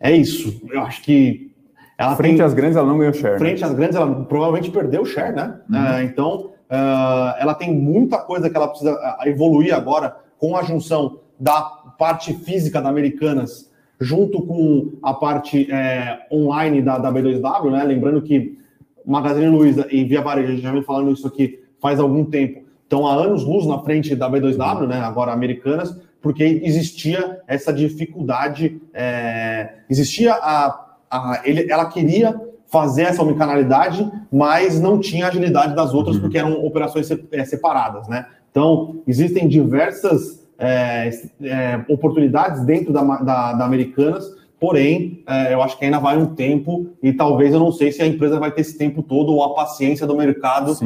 [0.00, 0.62] é isso.
[0.70, 1.52] Eu acho que
[1.98, 3.34] ela Frente tem, às grandes, ela não ganhou share.
[3.34, 3.38] né?
[3.38, 5.60] frente às grandes, ela provavelmente perdeu o share, né?
[5.72, 10.62] É, então, é, ela tem muita coisa que ela precisa ah, evoluir agora com a
[10.62, 11.60] junção da
[11.98, 17.84] parte física da Americanas junto com a parte é, online da, da B2W, né?
[17.84, 18.58] Lembrando que
[19.04, 23.14] Magazine Luiza e Via Varejo, já vem falando isso aqui faz algum tempo, estão há
[23.14, 25.00] anos luz na frente da B2W, né?
[25.00, 32.40] Agora Americanas, porque existia essa dificuldade, é, existia a, a ele, ela queria
[32.72, 36.22] fazer essa omnicanalidade, mas não tinha agilidade das outras uhum.
[36.22, 38.26] porque eram operações é, separadas, né?
[38.50, 41.10] Então existem diversas é,
[41.42, 46.36] é, oportunidades dentro da, da, da Americanas Porém, é, eu acho que ainda vai um
[46.36, 49.42] tempo e talvez eu não sei se a empresa vai ter esse tempo todo ou
[49.42, 50.76] a paciência do mercado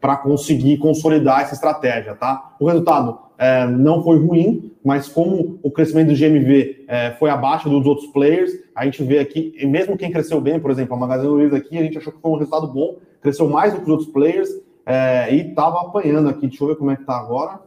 [0.00, 2.54] para conseguir consolidar essa estratégia, tá?
[2.60, 7.68] O resultado é, não foi ruim, mas como o crescimento do GMV é, foi abaixo
[7.68, 11.28] dos outros players, a gente vê aqui, mesmo quem cresceu bem, por exemplo, a Magazine
[11.28, 13.90] Luiza aqui, a gente achou que foi um resultado bom, cresceu mais do que os
[13.90, 14.48] outros players
[14.86, 16.46] é, e estava apanhando aqui.
[16.46, 17.60] Deixa eu ver como é que está agora.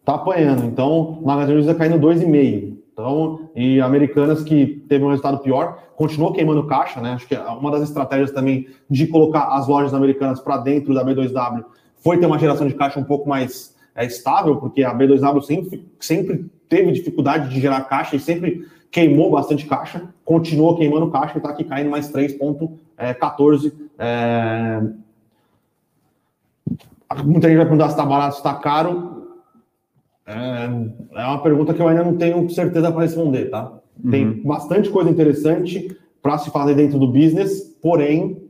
[0.00, 0.64] Está apanhando.
[0.64, 2.77] Então, Magazine Luiza caindo 2,5.
[2.98, 7.12] Então, e Americanas que teve um resultado pior, continuou queimando caixa, né?
[7.12, 11.64] Acho que uma das estratégias também de colocar as lojas americanas para dentro da B2W
[11.98, 15.86] foi ter uma geração de caixa um pouco mais é, estável, porque a B2W sempre,
[16.00, 21.38] sempre teve dificuldade de gerar caixa e sempre queimou bastante caixa, continuou queimando caixa e
[21.38, 23.72] está aqui caindo mais 3,14.
[23.96, 24.82] É...
[27.24, 29.17] Muita gente vai perguntar se está barato, se está caro.
[30.28, 33.72] É, é uma pergunta que eu ainda não tenho certeza para responder, tá?
[34.04, 34.10] Uhum.
[34.10, 38.42] Tem bastante coisa interessante para se fazer dentro do business, porém,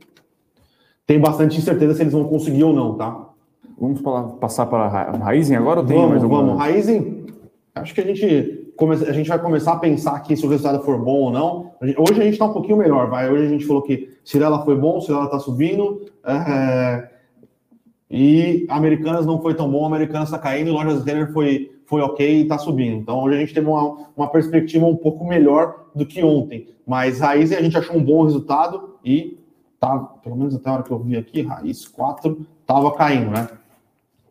[1.07, 3.29] tem bastante incerteza se eles vão conseguir ou não, tá?
[3.79, 6.43] Vamos falar, passar para a Raizen agora ou tem vamos, mais alguma?
[6.43, 7.25] Vamos, Raizen,
[7.73, 10.83] acho que a gente, come, a gente vai começar a pensar aqui se o resultado
[10.83, 11.71] for bom ou não.
[11.97, 13.31] Hoje a gente está um pouquinho melhor, vai.
[13.31, 16.01] Hoje a gente falou que se ela foi bom, se ela está subindo.
[16.25, 17.09] É,
[18.09, 22.39] e Americanas não foi tão bom, Americanas está caindo, e Lojas Renner foi, foi ok
[22.39, 22.97] e está subindo.
[22.97, 26.67] Então hoje a gente teve uma, uma perspectiva um pouco melhor do que ontem.
[26.87, 29.37] Mas Raiz a gente achou um bom resultado e
[29.79, 33.47] tá, pelo menos até a hora que eu vi aqui, Raiz 4 estava caindo, né?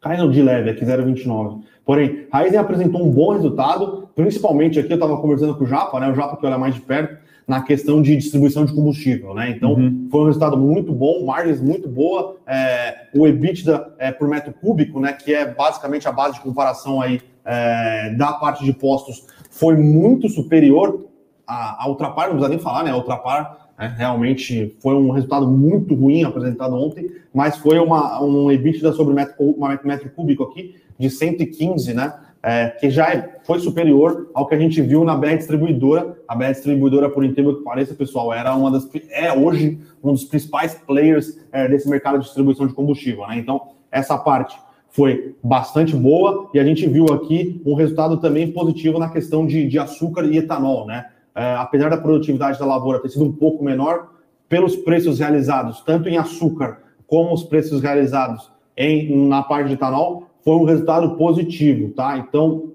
[0.01, 1.63] Caindo de leve aqui, 0,29.
[1.85, 6.11] Porém, Raizen apresentou um bom resultado, principalmente aqui eu estava conversando com o Japa, né?
[6.11, 7.17] O Japa que olha mais de perto,
[7.49, 9.51] na questão de distribuição de combustível, né?
[9.51, 10.07] Então, uhum.
[10.11, 15.01] foi um resultado muito bom, margens muito boa, é, o EBITDA é, por metro cúbico,
[15.01, 15.15] né?
[15.15, 20.29] Que é basicamente a base de comparação aí é, da parte de postos, foi muito
[20.29, 21.07] superior
[21.47, 22.91] à, à Ultrapar, não precisa nem falar, né?
[22.91, 28.51] A Ultrapar é, realmente foi um resultado muito ruim apresentado ontem, mas foi uma, um
[28.51, 32.13] EBITDA sobre metro, metro cúbico aqui de 115, né?
[32.43, 36.17] É, que já é, foi superior ao que a gente viu na BR Distribuidora.
[36.27, 40.25] A BR Distribuidora, por incrível que pareça, pessoal, era uma das é hoje um dos
[40.25, 43.27] principais players é, desse mercado de distribuição de combustível.
[43.27, 43.39] Né?
[43.39, 44.59] Então, essa parte
[44.91, 49.67] foi bastante boa e a gente viu aqui um resultado também positivo na questão de,
[49.67, 50.87] de açúcar e etanol.
[50.87, 51.07] Né?
[51.35, 54.11] É, apesar da produtividade da lavoura ter sido um pouco menor,
[54.49, 60.28] pelos preços realizados, tanto em açúcar como os preços realizados em, na parte de etanol,
[60.45, 62.19] foi um resultado positivo, tá?
[62.19, 62.73] Então,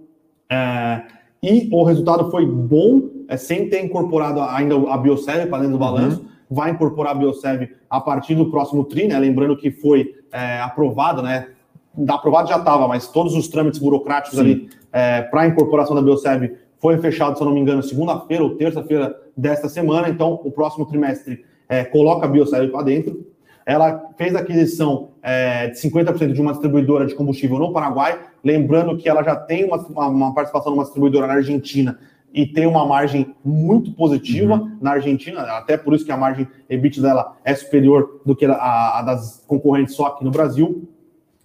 [0.50, 1.04] é,
[1.42, 5.80] e o resultado foi bom, é, sem ter incorporado ainda a Biosev para dentro do
[5.80, 6.28] balanço, uhum.
[6.50, 9.20] vai incorporar a Biosev a partir do próximo TRI, né?
[9.20, 11.48] Lembrando que foi é, aprovado, né?
[11.94, 14.46] Da aprovado já estava, mas todos os trâmites burocráticos Sim.
[14.46, 18.44] ali é, para a incorporação da Biosev foi fechado, se eu não me engano, segunda-feira
[18.44, 20.10] ou terça-feira desta semana.
[20.10, 23.26] Então, o próximo trimestre é, coloca a Biosev para dentro.
[23.66, 28.98] Ela fez a aquisição é, de 50% de uma distribuidora de combustível no Paraguai, lembrando
[28.98, 31.98] que ela já tem uma, uma, uma participação numa distribuidora na Argentina
[32.34, 34.78] e tem uma margem muito positiva uhum.
[34.82, 39.00] na Argentina, até por isso que a margem EBIT dela é superior do que a,
[39.00, 40.90] a, das concorrentes só aqui no Brasil.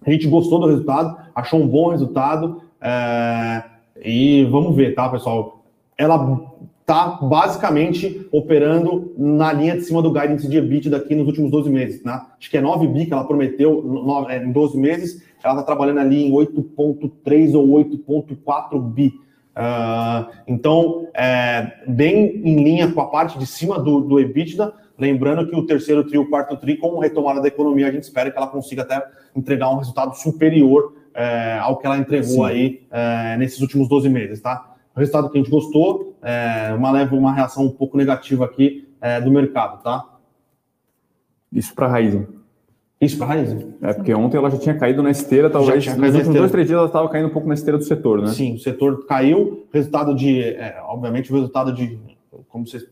[0.05, 3.63] A gente gostou do resultado, achou um bom resultado é,
[4.03, 5.63] e vamos ver, tá, pessoal?
[5.95, 6.17] Ela
[6.89, 11.69] está basicamente operando na linha de cima do guidance de EBIT daqui nos últimos 12
[11.69, 12.03] meses.
[12.03, 12.19] Né?
[12.39, 15.99] Acho que é 9 bi que ela prometeu é, em 12 meses, ela está trabalhando
[15.99, 19.13] ali em 8,3 ou 8,4 bi.
[19.55, 25.47] Uh, então, é, bem em linha com a parte de cima do, do EBITDA, lembrando
[25.47, 28.37] que o terceiro tri, o quarto tri, com retomada da economia, a gente espera que
[28.37, 32.45] ela consiga até entregar um resultado superior é, ao que ela entregou Sim.
[32.45, 34.68] aí é, nesses últimos 12 meses, tá?
[34.99, 39.31] Resultado que a gente gostou, é, uma uma reação um pouco negativa aqui é, do
[39.31, 40.05] mercado, tá?
[41.51, 42.27] Isso para a Raizen.
[43.01, 43.73] Isso para a Raizen.
[43.81, 46.77] É, porque ontem ela já tinha caído na esteira, talvez nos últimos dois, três dias
[46.77, 48.27] ela estava caindo um pouco na esteira do setor, né?
[48.27, 51.97] Sim, o setor caiu, resultado de, é, obviamente, o resultado de,
[52.49, 52.85] como vocês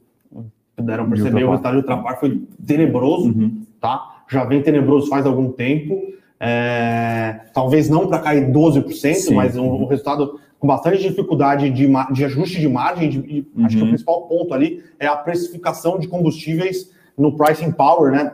[0.75, 3.63] puderam perceber, o resultado de Ultrapar foi tenebroso, uhum.
[3.81, 4.23] tá?
[4.29, 6.01] Já vem tenebroso faz algum tempo,
[6.39, 9.35] é, talvez não para cair 12%, Sim.
[9.35, 13.09] mas um, um resultado com bastante dificuldade de, de ajuste de margem.
[13.09, 13.65] De, de, uhum.
[13.65, 13.91] Acho que o uhum.
[13.91, 18.33] principal ponto ali é a precificação de combustíveis no pricing power, né?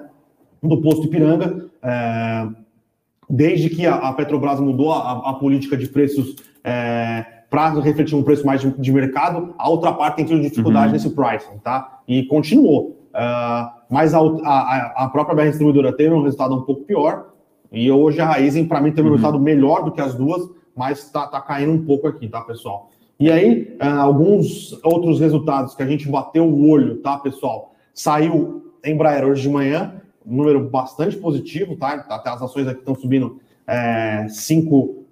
[0.61, 1.69] Do posto Ipiranga.
[1.81, 2.47] É,
[3.29, 8.23] desde que a, a Petrobras mudou a, a política de preços é, para refletir um
[8.23, 10.93] preço mais de, de, mercado, a outra parte tem tido dificuldade uhum.
[10.93, 11.99] nesse pricing, tá?
[12.07, 12.97] E continuou.
[13.13, 17.27] Uh, mas a, a, a, própria BR Distribuidora teve um resultado um pouco pior,
[17.71, 19.17] e hoje a Raizen, para mim, teve um uhum.
[19.17, 20.41] resultado melhor do que as duas,
[20.75, 22.89] mas está tá caindo um pouco aqui, tá, pessoal?
[23.19, 27.73] E aí, uh, alguns outros resultados que a gente bateu o olho, tá, pessoal?
[27.93, 32.05] Saiu Embraer hoje de manhã, um número bastante positivo, tá?
[32.09, 35.03] Até as ações aqui estão subindo é, 5%.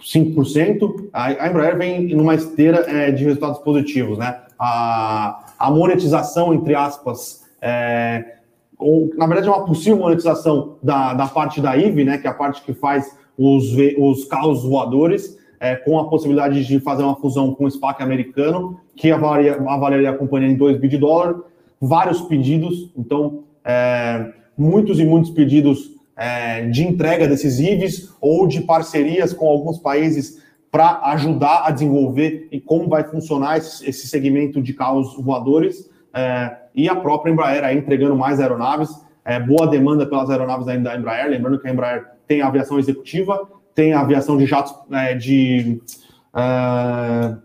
[0.00, 1.08] 5%.
[1.12, 4.42] A, a Embraer vem numa esteira é, de resultados positivos, né?
[4.58, 8.36] A, a monetização, entre aspas, é,
[8.78, 12.18] ou, na verdade é uma possível monetização da, da parte da IVE, né?
[12.18, 16.80] Que é a parte que faz os, os carros voadores, é, com a possibilidade de
[16.80, 20.88] fazer uma fusão com o SPAC americano, que avaliaria, avaliaria a companhia em 2 bi
[20.88, 21.36] de dólar,
[21.80, 28.62] vários pedidos, então é, muitos e muitos pedidos é, de entrega desses IVs ou de
[28.62, 34.62] parcerias com alguns países para ajudar a desenvolver e como vai funcionar esse, esse segmento
[34.62, 38.90] de carros voadores é, e a própria Embraer aí entregando mais aeronaves,
[39.24, 43.92] é, boa demanda pelas aeronaves da Embraer, lembrando que a Embraer tem aviação executiva, tem
[43.92, 45.80] aviação de jatos é, de
[46.34, 47.36] é,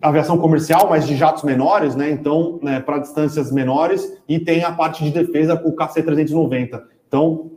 [0.00, 2.10] aviação comercial, mas de jatos menores, né?
[2.10, 6.82] Então, né, para distâncias menores, e tem a parte de defesa com o KC-390.
[7.08, 7.50] Então,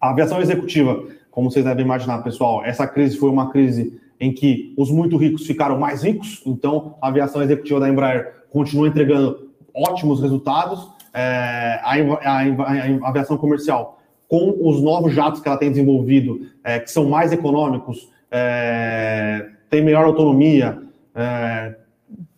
[0.00, 4.72] a aviação executiva, como vocês devem imaginar, pessoal, essa crise foi uma crise em que
[4.76, 10.20] os muito ricos ficaram mais ricos, então a aviação executiva da Embraer continua entregando ótimos
[10.20, 10.88] resultados.
[11.14, 13.98] É, a, a, a, aviação comercial,
[14.32, 19.84] com os novos jatos que ela tem desenvolvido, é, que são mais econômicos, é, tem
[19.84, 20.82] melhor autonomia,
[21.14, 21.74] é,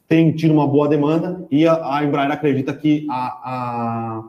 [0.08, 4.24] tem tido uma boa demanda e a, a Embraer acredita que a, a,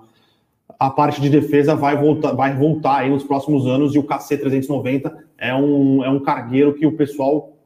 [0.78, 5.12] a, parte de defesa vai voltar, vai voltar aí nos próximos anos e o KC390
[5.36, 7.58] é um, é um cargueiro que o pessoal,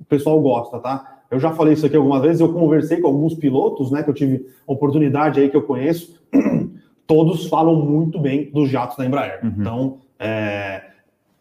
[0.00, 1.18] o pessoal gosta, tá?
[1.28, 4.14] Eu já falei isso aqui algumas vezes, eu conversei com alguns pilotos, né, que eu
[4.14, 6.16] tive oportunidade aí que eu conheço,
[7.06, 9.40] todos falam muito bem dos jatos da Embraer.
[9.42, 9.54] Uhum.
[9.58, 10.82] Então, é,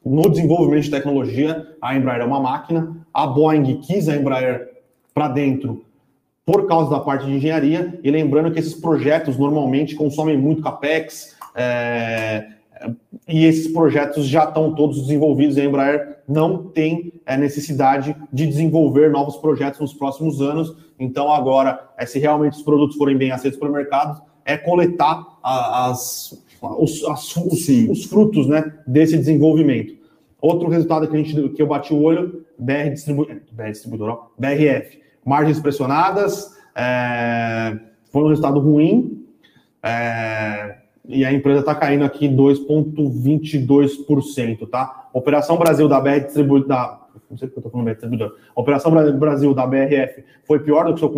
[0.05, 2.95] no desenvolvimento de tecnologia, a Embraer é uma máquina.
[3.13, 4.69] A Boeing quis a Embraer
[5.13, 5.83] para dentro
[6.45, 7.99] por causa da parte de engenharia.
[8.03, 11.35] E lembrando que esses projetos normalmente consomem muito capex.
[11.55, 12.49] É,
[13.27, 15.57] e esses projetos já estão todos desenvolvidos.
[15.57, 20.75] A Embraer não tem é, necessidade de desenvolver novos projetos nos próximos anos.
[20.99, 26.45] Então, agora, é, se realmente os produtos forem bem aceitos pelo mercado, é coletar as
[26.61, 29.93] os, as, os, os, frutos né, desse desenvolvimento.
[30.41, 34.99] Outro resultado que, a gente, que eu bati o olho, BR, distribu, BR Distribuidor, BRF.
[35.23, 37.77] Margens pressionadas, é,
[38.11, 39.23] foi um resultado ruim,
[39.81, 40.75] é,
[41.07, 45.07] e a empresa está caindo aqui 2,22%, tá?
[45.13, 49.53] Operação Brasil da BR Distribuidor, não sei porque eu estou falando BR Distribuidor, Operação Brasil
[49.53, 51.09] da BRF foi pior do que o seu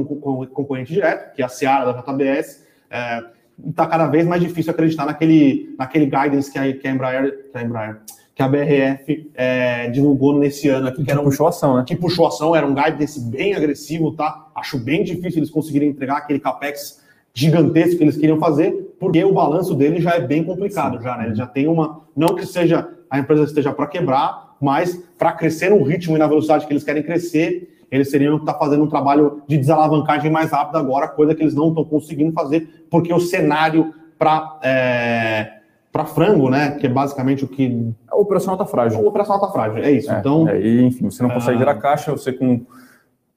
[0.47, 3.23] concorrente direto, que é a Seara da JBS, é,
[3.69, 7.57] está cada vez mais difícil acreditar naquele, naquele guidance que a, que a Embraer, que
[7.57, 7.97] a Embraer,
[8.35, 10.97] que a BRF é, divulgou nesse ano aqui.
[10.97, 11.83] Que, que era um, puxou ação, né?
[11.87, 14.47] Que puxou ação, era um guidance bem agressivo, tá?
[14.55, 19.33] Acho bem difícil eles conseguirem entregar aquele capex gigantesco que eles queriam fazer, porque o
[19.33, 21.03] balanço dele já é bem complicado, Sim.
[21.03, 21.25] já, né?
[21.27, 22.01] Ele já tem uma.
[22.15, 26.27] Não que seja a empresa esteja para quebrar, mas para crescer no ritmo e na
[26.27, 30.31] velocidade que eles querem crescer, eles seriam que estar tá fazendo um trabalho de desalavancagem
[30.31, 35.53] mais rápido agora, coisa que eles não estão conseguindo fazer, porque o cenário para é,
[35.91, 38.99] para frango, né, que é basicamente o que o operacional está frágil.
[38.99, 40.11] O operacional está frágil, é isso.
[40.11, 41.59] É, então, é, e, enfim, você não consegue é.
[41.59, 42.59] gerar caixa, você com,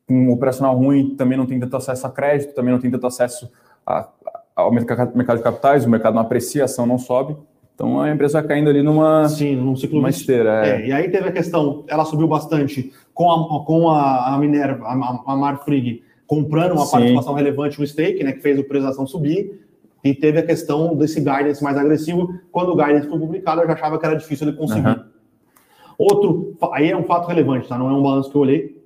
[0.07, 3.07] com um operacional ruim também não tem tanto acesso a crédito, também não tem tanto
[3.07, 3.51] acesso
[3.87, 4.09] a,
[4.55, 7.37] ao mercado, mercado de capitais, o mercado não aprecia, a ação não sobe.
[7.81, 10.67] Então a empresa vai caindo ali numa, Sim, num ciclo numa esteira.
[10.67, 10.83] É.
[10.83, 10.87] é.
[10.89, 15.23] e aí teve a questão, ela subiu bastante com a, com a, a Minerva, a,
[15.27, 16.93] a Marfrig, comprando uma Sim.
[16.93, 19.67] participação relevante no stake, né, que fez o preço da ação subir.
[20.05, 22.35] E teve a questão desse guidance mais agressivo.
[22.53, 24.87] Quando o guidance foi publicado, eu já achava que era difícil de conseguir.
[24.87, 25.05] Uhum.
[25.97, 27.79] Outro, aí é um fato relevante, tá?
[27.79, 28.80] Não é um balanço que eu olhei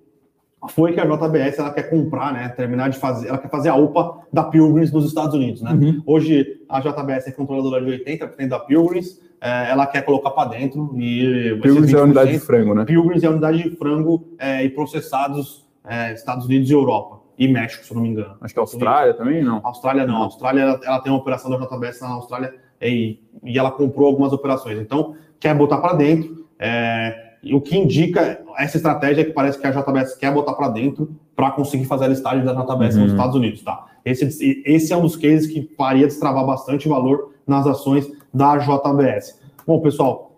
[0.68, 3.74] foi que a JBS ela quer comprar, né, terminar de fazer, ela quer fazer a
[3.74, 5.72] UPA da Pilgrims nos Estados Unidos, né?
[5.72, 6.02] Uhum.
[6.06, 10.94] Hoje a JBS é controladora de 80% da Pilgrims, é, ela quer colocar para dentro
[10.96, 12.84] e Pilgrims é a unidade de frango, né?
[12.84, 17.48] Pilgrims é a unidade de frango é, e processados é, Estados Unidos e Europa e
[17.48, 18.36] México, se eu não me engano.
[18.40, 19.60] Acho que a Austrália também não.
[19.64, 20.22] Austrália não.
[20.22, 24.06] A Austrália ela, ela, tem uma operação da JBS na Austrália e, e ela comprou
[24.06, 24.78] algumas operações.
[24.78, 26.46] Então quer botar para dentro.
[26.58, 30.54] É, e o que indica essa estratégia é que parece que a JBS quer botar
[30.54, 33.02] para dentro para conseguir fazer a listagem da JBS uhum.
[33.02, 33.86] nos Estados Unidos, tá?
[34.04, 39.40] Esse, esse é um dos cases que faria destravar bastante valor nas ações da JBS.
[39.66, 40.34] Bom, pessoal,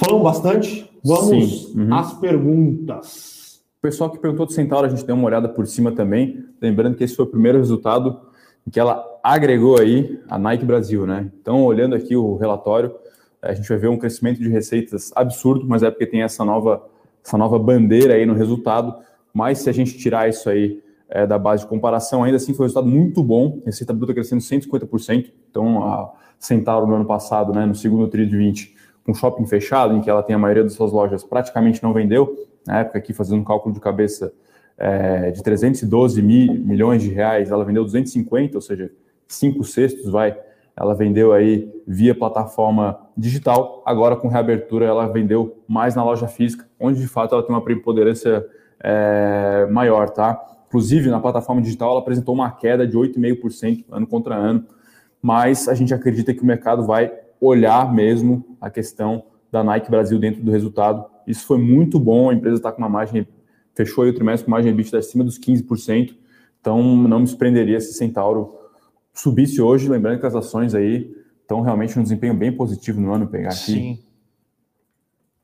[0.00, 0.90] Falamos bastante.
[1.04, 1.94] Vamos uhum.
[1.94, 3.60] às perguntas.
[3.78, 6.42] O pessoal que perguntou do Centauro, a gente deu uma olhada por cima também.
[6.60, 8.18] Lembrando que esse foi o primeiro resultado
[8.72, 11.30] que ela agregou aí a Nike Brasil, né?
[11.38, 12.94] Então, olhando aqui o relatório,
[13.42, 16.86] a gente vai ver um crescimento de receitas absurdo, mas é porque tem essa nova,
[17.24, 18.94] essa nova bandeira aí no resultado.
[19.32, 22.64] Mas se a gente tirar isso aí é, da base de comparação, ainda assim foi
[22.64, 23.60] um resultado muito bom.
[23.64, 25.32] Receita bruta crescendo 150%.
[25.50, 28.74] Então, a Centauro no ano passado, né, no segundo tri de 20,
[29.04, 32.46] com shopping fechado, em que ela tem a maioria das suas lojas, praticamente não vendeu.
[32.66, 34.32] Na época aqui, fazendo um cálculo de cabeça
[34.78, 38.90] é, de 312 mil, milhões de reais, ela vendeu 250, ou seja,
[39.26, 40.38] cinco sextos vai.
[40.80, 43.82] Ela vendeu aí via plataforma digital.
[43.84, 47.60] Agora, com reabertura, ela vendeu mais na loja física, onde de fato ela tem uma
[47.60, 48.46] preponderância
[48.82, 50.40] é, maior, tá?
[50.68, 54.64] Inclusive, na plataforma digital, ela apresentou uma queda de 8,5% ano contra ano,
[55.20, 60.18] mas a gente acredita que o mercado vai olhar mesmo a questão da Nike Brasil
[60.18, 61.04] dentro do resultado.
[61.26, 63.28] Isso foi muito bom, a empresa está com uma margem,
[63.74, 66.14] fechou o trimestre com margem EBITDA acima dos 15%,
[66.58, 68.59] então não me surpreenderia se Centauro
[69.20, 73.26] subisse hoje, lembrando que as ações aí estão realmente um desempenho bem positivo no ano,
[73.26, 73.58] pegar aqui.
[73.58, 73.98] Sim.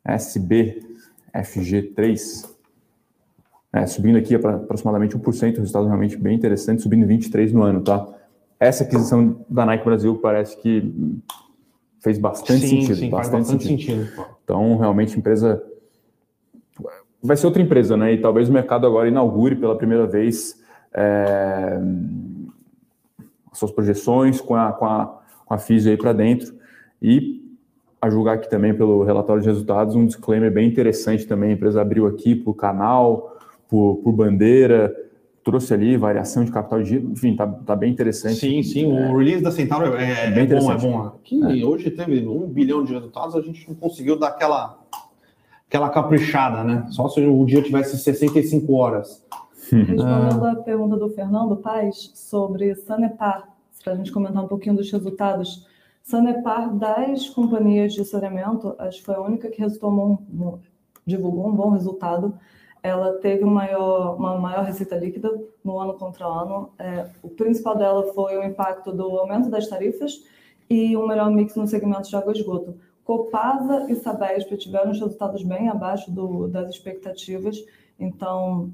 [0.07, 2.49] SBFG3,
[3.73, 8.09] é, subindo aqui para aproximadamente 1%, resultado realmente bem interessante, subindo 23% no ano, tá?
[8.59, 11.21] Essa aquisição da Nike Brasil parece que
[12.01, 12.97] fez bastante sim, sentido.
[12.97, 14.07] Sim, bastante, bastante sentido.
[14.07, 14.27] sentido.
[14.43, 15.63] Então, realmente, empresa
[17.23, 18.13] vai ser outra empresa, né?
[18.13, 20.63] E talvez o mercado agora inaugure pela primeira vez
[20.95, 21.81] é,
[23.59, 26.55] suas projeções com a, com a, com a FISO aí para dentro.
[27.01, 27.43] E
[28.01, 31.51] a julgar aqui também pelo relatório de resultados, um disclaimer bem interessante também.
[31.51, 33.37] A empresa abriu aqui para o canal,
[33.69, 34.95] por, por bandeira,
[35.47, 38.35] trouxe ali variação de capital de giro, enfim, tá, tá bem interessante.
[38.35, 41.07] Sim, sim, é, o release da Centauro é, é, bem é bom, é bom.
[41.07, 41.65] Aqui, é.
[41.65, 44.77] hoje teve um bilhão de resultados, a gente não conseguiu dar aquela,
[45.69, 46.85] aquela caprichada, né?
[46.91, 49.25] Só se o dia tivesse 65 horas.
[49.73, 53.49] Respondendo a pergunta do Fernando Paz sobre Sanepar,
[53.83, 55.67] para a gente comentar um pouquinho dos resultados.
[56.03, 60.59] Sanepar, das companhias de saneamento, acho que foi a única que resultou um,
[61.05, 62.39] divulgou um bom resultado
[62.87, 65.29] ela teve uma maior, uma maior receita líquida
[65.65, 66.71] no ano contra ano.
[66.79, 70.23] É, o principal dela foi o impacto do aumento das tarifas
[70.71, 72.77] e um melhor mix no segmento de água e esgoto.
[73.03, 77.57] Copasa e Sabesp tiveram os resultados bem abaixo do, das expectativas,
[77.99, 78.73] então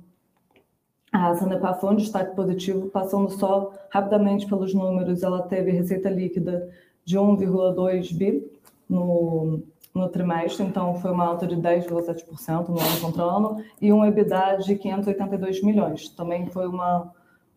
[1.13, 6.71] a Sanepar foi um destaque positivo, passando só rapidamente pelos números, ela teve receita líquida
[7.05, 8.51] de 1,2 bi
[8.89, 9.63] no,
[9.95, 14.57] no trimestre, então foi uma alta de 10,7% no ano contra ano, e um EBITDA
[14.65, 17.13] de 582 milhões, também foi uma,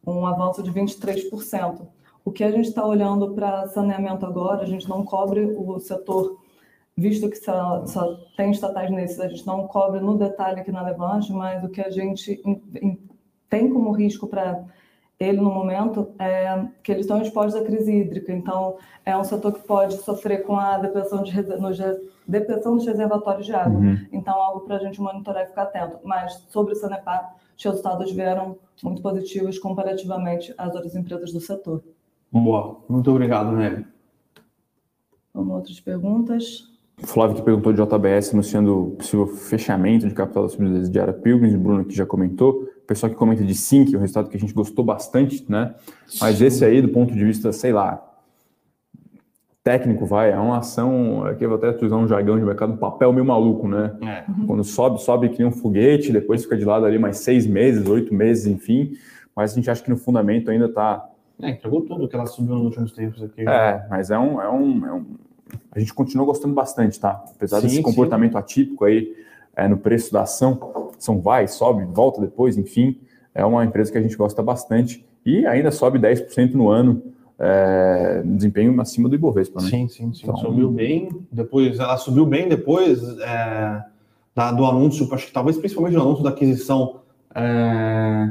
[0.06, 1.88] um avanço de 23%.
[2.26, 6.40] O que a gente está olhando para saneamento agora, a gente não cobre o setor,
[6.98, 10.82] visto que só, só tem estatais nesses, a gente não cobre no detalhe aqui na
[10.82, 12.42] Levante, mas o que a gente
[13.50, 14.66] tem como risco para
[15.20, 19.54] ele no momento é que eles estão expostos à crise hídrica, então é um setor
[19.54, 21.70] que pode sofrer com a depressão, de, no,
[22.28, 23.80] depressão dos reservatórios de água.
[23.80, 23.98] Uhum.
[24.12, 26.00] Então, algo para a gente monitorar e ficar atento.
[26.04, 31.82] Mas sobre o Sanepar, os resultados vieram muito positivos comparativamente às outras empresas do setor.
[32.32, 33.86] Boa, muito obrigado, Nelly.
[35.34, 36.74] Vamos outras perguntas.
[37.02, 41.60] O Flávio que perguntou de JBS anunciando possível fechamento de capital da subsidiária Pilgrims, o
[41.60, 44.84] Bruno que já comentou pessoal que comenta de Sync, um resultado que a gente gostou
[44.84, 45.76] bastante, né?
[46.22, 48.04] Mas esse aí, do ponto de vista, sei lá,
[49.64, 52.78] técnico, vai, é uma ação, aqui eu vou até usar um jargão de mercado, um
[52.78, 53.96] papel meio maluco, né?
[54.04, 54.24] É.
[54.46, 57.88] Quando sobe, sobe que nem um foguete, depois fica de lado ali mais seis meses,
[57.88, 58.94] oito meses, enfim.
[59.36, 61.10] Mas a gente acha que no fundamento ainda está.
[61.42, 63.42] É, entregou tudo que ela subiu nos últimos tempos aqui.
[63.42, 65.06] É, mas é um, é um, é um...
[65.72, 67.24] A gente continua gostando bastante, tá?
[67.36, 68.38] Apesar sim, desse comportamento sim.
[68.38, 69.16] atípico aí
[69.56, 72.98] é, no preço da ação, são vai, sobe, volta depois, enfim,
[73.34, 77.02] é uma empresa que a gente gosta bastante e ainda sobe 10% no ano,
[77.38, 79.70] é, desempenho acima do Ibovespa, né?
[79.70, 80.22] Sim, sim, sim.
[80.24, 83.84] Então, subiu bem, depois ela subiu bem depois é,
[84.34, 87.02] da, do anúncio, acho que talvez principalmente do anúncio da aquisição
[87.34, 88.30] é,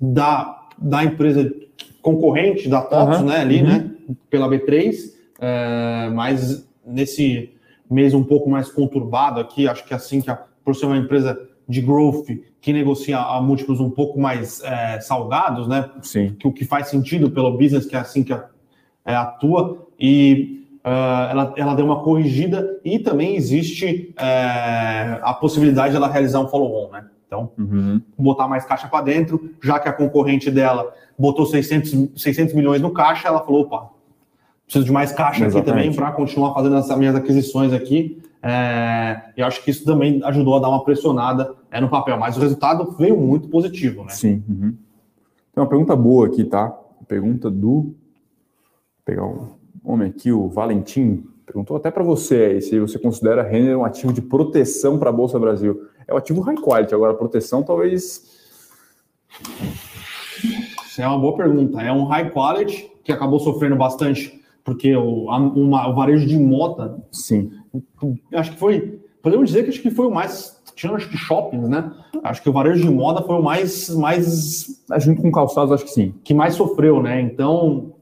[0.00, 1.52] da, da empresa
[2.00, 3.68] concorrente da TOTS, uhum, né, ali, uhum.
[3.68, 3.90] né,
[4.30, 4.94] pela B3,
[5.40, 7.50] é, mas nesse
[7.90, 11.38] mês um pouco mais conturbado aqui, acho que assim que a, por ser uma empresa
[11.68, 12.26] de growth
[12.60, 15.90] que negocia a múltiplos um pouco mais é, salgados, né?
[16.02, 16.36] Sim.
[16.38, 18.46] Que o que faz sentido pelo business, que é assim que a,
[19.04, 25.90] é, atua, e uh, ela, ela deu uma corrigida e também existe é, a possibilidade
[25.90, 27.04] de ela realizar um follow-on, né?
[27.26, 28.00] Então, uhum.
[28.18, 32.90] botar mais caixa para dentro, já que a concorrente dela botou 600, 600 milhões no
[32.90, 33.88] caixa, ela falou, opa,
[34.66, 35.70] preciso de mais caixa Exatamente.
[35.70, 38.20] aqui também para continuar fazendo as minhas aquisições aqui.
[38.42, 42.36] É, eu acho que isso também ajudou a dar uma pressionada é, no papel, mas
[42.36, 44.10] o resultado veio muito positivo, né?
[44.10, 44.42] Sim.
[44.48, 44.76] Uhum.
[45.54, 46.76] Tem uma pergunta boa aqui, tá?
[47.06, 47.82] Pergunta do.
[47.82, 47.94] Vou
[49.04, 49.50] pegar um
[49.84, 51.24] homem aqui, o Valentim.
[51.46, 55.12] Perguntou até para você aí, se você considera Renner um ativo de proteção para a
[55.12, 55.86] Bolsa Brasil.
[56.06, 58.22] É um ativo high quality, agora proteção talvez.
[60.86, 61.80] Isso é uma boa pergunta.
[61.80, 66.38] É um high quality que acabou sofrendo bastante, porque o, a, uma, o varejo de
[66.38, 67.02] mota.
[67.10, 67.50] Sim.
[68.34, 69.00] Acho que foi.
[69.22, 71.92] Podemos dizer que acho que foi o mais tirando acho que shoppings, né?
[72.22, 75.90] Acho que o varejo de moda foi o mais, mais junto com calçados, acho que
[75.90, 77.20] sim, que mais sofreu, né?
[77.20, 77.92] Então,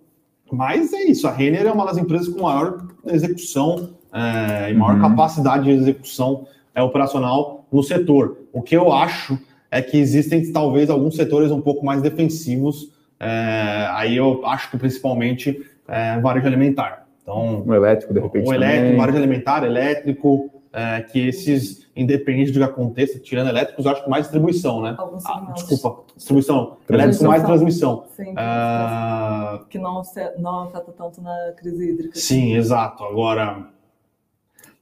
[0.51, 1.27] mas é isso.
[1.29, 5.03] A Renner é uma das empresas com maior execução é, e maior uhum.
[5.03, 8.39] capacidade de execução é, operacional no setor.
[8.53, 9.39] O que eu acho
[9.71, 12.91] é que existem talvez alguns setores um pouco mais defensivos.
[13.19, 17.07] É, aí eu acho que principalmente é, varejo alimentar.
[17.31, 18.49] Então, o elétrico, de repente.
[18.49, 23.93] O elétrico, varejo alimentar, elétrico, é, que esses, independente do que aconteça, tirando elétricos, eu
[23.93, 24.97] acho que mais distribuição, né?
[25.25, 26.77] Ah, desculpa, distribuição.
[26.89, 28.05] Elétrico mais transmissão.
[28.17, 30.03] Sim, ah, que não,
[30.39, 32.19] não afeta tanto na crise hídrica.
[32.19, 33.05] Sim, exato.
[33.05, 33.69] Agora,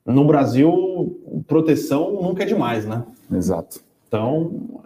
[0.04, 3.04] no Brasil, proteção nunca é demais, né?
[3.30, 3.80] Exato.
[4.06, 4.82] Então.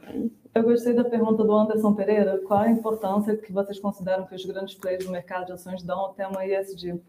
[0.55, 2.39] Eu gostei da pergunta do Anderson Pereira.
[2.47, 5.99] Qual a importância que vocês consideram que os grandes players do mercado de ações dão
[5.99, 7.01] ao tema ESG?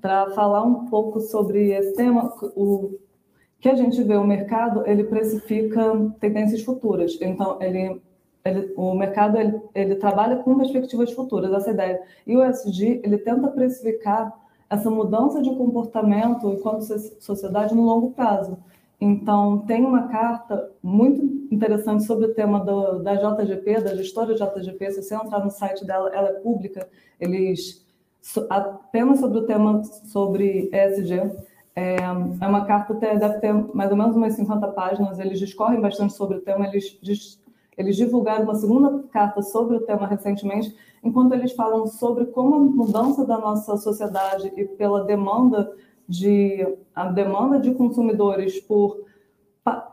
[0.00, 2.98] Para falar um pouco sobre esse tema, o
[3.60, 5.82] que a gente vê o mercado, ele precifica
[6.20, 7.18] tendências futuras.
[7.20, 8.00] Então, ele,
[8.44, 12.00] ele o mercado ele, ele, trabalha com perspectivas futuras, essa ideia.
[12.26, 14.32] E o ESG, ele tenta precificar
[14.70, 16.82] essa mudança de comportamento enquanto
[17.20, 18.58] sociedade no longo prazo.
[19.00, 24.90] Então, tem uma carta muito interessante sobre o tema do, da JGP, da gestora JGP.
[24.90, 26.88] Se você entrar no site dela, ela é pública.
[27.20, 27.86] Eles
[28.50, 31.30] apenas sobre o tema sobre ESG.
[31.74, 35.18] É, é uma carta até deve ter mais ou menos umas 50 páginas.
[35.18, 36.66] Eles discorrem bastante sobre o tema.
[36.66, 36.98] Eles,
[37.76, 42.58] eles divulgaram uma segunda carta sobre o tema recentemente, enquanto eles falam sobre como a
[42.58, 45.72] mudança da nossa sociedade e pela demanda
[46.08, 49.06] de a demanda de consumidores por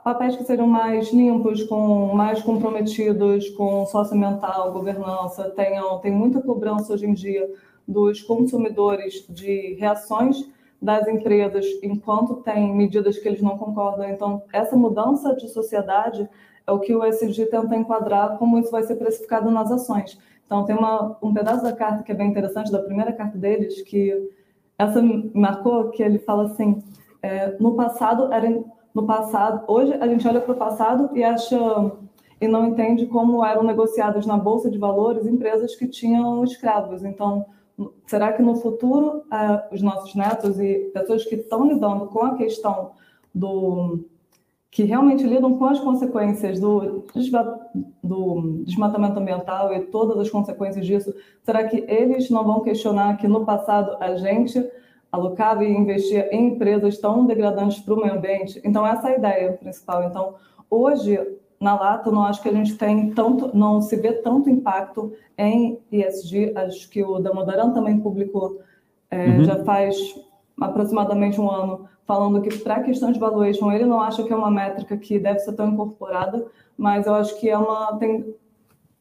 [0.03, 6.93] papéis que sejam mais limpos, com mais comprometidos com socioambiental, governança, tenham tem muita cobrança
[6.93, 7.47] hoje em dia
[7.87, 10.47] dos consumidores de reações
[10.81, 14.09] das empresas enquanto tem medidas que eles não concordam.
[14.09, 16.29] Então, essa mudança de sociedade
[16.67, 20.17] é o que o ESG tenta enquadrar como isso vai ser precificado nas ações.
[20.45, 23.81] Então, tem uma, um pedaço da carta que é bem interessante, da primeira carta deles,
[23.81, 24.29] que
[24.77, 25.01] essa
[25.33, 26.83] marcou, que ele fala assim,
[27.21, 28.47] é, no passado, era,
[28.93, 31.57] no passado, hoje a gente olha para o passado e acha
[32.39, 37.03] e não entende como eram negociadas na bolsa de valores empresas que tinham escravos.
[37.03, 37.45] Então,
[38.05, 42.35] será que no futuro uh, os nossos netos e pessoas que estão lidando com a
[42.35, 42.91] questão
[43.33, 44.05] do
[44.71, 47.05] que realmente lidam com as consequências do,
[48.03, 53.25] do desmatamento ambiental e todas as consequências disso, será que eles não vão questionar que
[53.25, 54.69] no passado a gente
[55.09, 58.59] alocava e investia em empresas tão degradantes para o meio ambiente?
[58.65, 60.03] Então essa é a ideia principal.
[60.03, 60.35] Então
[60.69, 61.17] hoje
[61.59, 65.79] na Lata, não acho que a gente tem tanto, não se vê tanto impacto em
[65.91, 66.53] ESG.
[66.55, 68.59] Acho que o Damodaran também publicou
[69.09, 69.43] é, uhum.
[69.43, 69.97] já faz
[70.59, 74.35] aproximadamente um ano, falando que para a questão de valuation ele não acha que é
[74.35, 76.45] uma métrica que deve ser tão incorporada,
[76.77, 78.33] mas eu acho que é uma tem,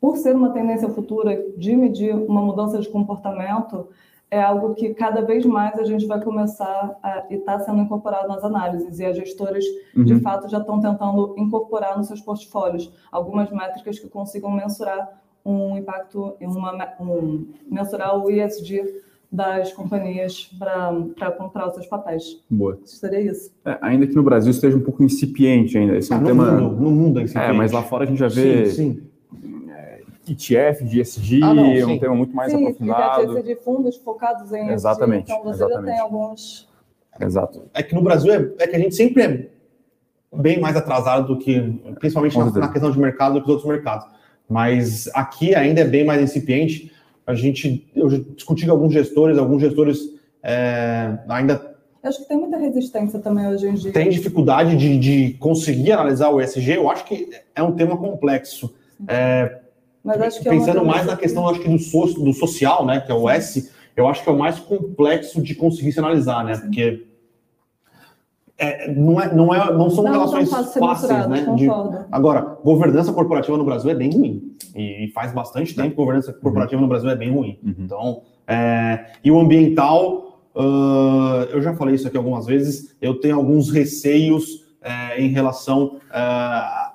[0.00, 3.88] por ser uma tendência futura de medir uma mudança de comportamento,
[4.34, 8.26] é algo que cada vez mais a gente vai começar a estar tá sendo incorporado
[8.26, 9.64] nas análises e as gestoras
[9.96, 10.02] uhum.
[10.02, 15.78] de fato já estão tentando incorporar nos seus portfólios algumas métricas que consigam mensurar um
[15.78, 22.40] impacto uma um, mensurar o ESG das companhias para comprar os seus papéis.
[22.48, 22.78] Boa.
[22.84, 23.52] Seria isso.
[23.64, 25.96] É, ainda que no Brasil esteja um pouco incipiente ainda.
[25.96, 26.52] Esse é um ah, tema.
[26.52, 27.50] Mundo, no mundo é incipiente.
[27.50, 28.66] É, mas lá fora a gente já vê.
[28.66, 29.13] Sim, sim
[30.32, 33.42] ETF de ESG, ah, não, é um tema muito mais sim, aprofundado.
[33.42, 35.86] De fundos focados em exatamente, ESG, então você exatamente.
[35.86, 36.68] já tem alguns...
[37.20, 37.62] Exato.
[37.72, 39.48] É que no Brasil é, é, que a gente sempre é
[40.36, 41.60] bem mais atrasado do que,
[42.00, 44.06] principalmente na, na, questão de mercado, do que os outros mercados.
[44.48, 46.92] Mas aqui ainda é bem mais incipiente.
[47.24, 50.12] A gente, eu discuti com alguns gestores, alguns gestores
[50.42, 53.90] é, ainda eu acho que tem muita resistência também hoje em dia.
[53.90, 56.72] Tem dificuldade de, de conseguir analisar o ESG.
[56.72, 58.74] Eu acho que é um tema complexo.
[59.08, 59.60] É,
[60.04, 62.84] mas acho que é Pensando é mais na questão, acho que do, so, do social,
[62.84, 65.98] né, que é o S, eu acho que é o mais complexo de conseguir se
[65.98, 67.06] analisar, né, porque
[68.56, 71.44] é, não, é, não, é, não são não, relações fáceis, né?
[71.56, 71.68] De,
[72.12, 74.54] agora, governança corporativa no Brasil é bem ruim.
[74.76, 76.82] E, e faz bastante tempo que governança corporativa uhum.
[76.82, 77.58] no Brasil é bem ruim.
[77.64, 77.74] Uhum.
[77.78, 83.34] Então, é, e o ambiental, uh, eu já falei isso aqui algumas vezes, eu tenho
[83.34, 86.94] alguns receios é, em relação uh,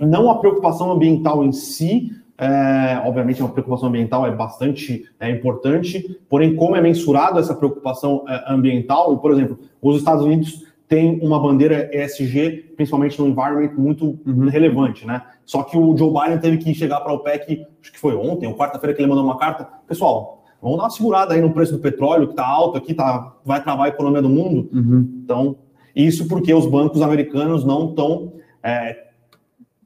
[0.00, 2.10] não a preocupação ambiental em si,
[2.40, 8.24] é, obviamente, uma preocupação ambiental é bastante é, importante, porém, como é mensurado essa preocupação
[8.26, 14.18] é, ambiental, por exemplo, os Estados Unidos têm uma bandeira ESG, principalmente no environment, muito
[14.26, 14.48] uhum.
[14.48, 15.22] relevante, né?
[15.44, 18.46] Só que o Joe Biden teve que chegar para o OPEC, acho que foi ontem,
[18.46, 19.68] ou quarta-feira, que ele mandou uma carta.
[19.86, 23.34] Pessoal, vamos dar uma segurada aí no preço do petróleo, que está alto aqui, tá,
[23.44, 24.70] vai travar a economia do mundo.
[24.72, 25.20] Uhum.
[25.22, 25.56] Então,
[25.94, 28.32] isso porque os bancos americanos não estão,
[28.62, 28.96] é,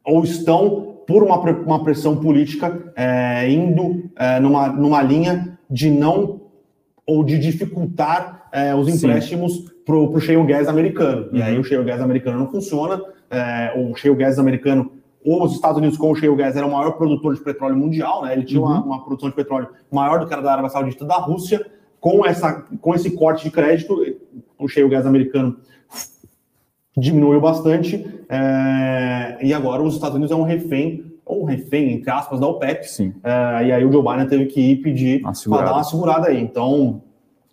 [0.07, 6.40] ou estão por uma, uma pressão política é, indo é, numa, numa linha de não
[7.07, 11.28] ou de dificultar é, os empréstimos para o shale gas americano.
[11.30, 11.38] Uhum.
[11.38, 14.90] E aí o shale gas americano não funciona, é, o shale gas americano,
[15.24, 18.24] ou os Estados Unidos com o shale gas era o maior produtor de petróleo mundial,
[18.24, 18.32] né?
[18.32, 18.66] ele tinha uhum.
[18.66, 21.64] uma, uma, produção de petróleo maior do que a da Arábia Saudita da Rússia,
[22.00, 23.98] com, essa, com esse corte de crédito,
[24.59, 25.57] o shale gas americano
[26.97, 32.11] diminuiu bastante, é, e agora os Estados Unidos é um refém, ou um refém, entre
[32.11, 32.88] aspas, da OPEP.
[32.88, 33.14] Sim.
[33.22, 36.40] É, e aí o Joe Biden teve que ir pedir para dar uma segurada aí.
[36.40, 37.03] Então,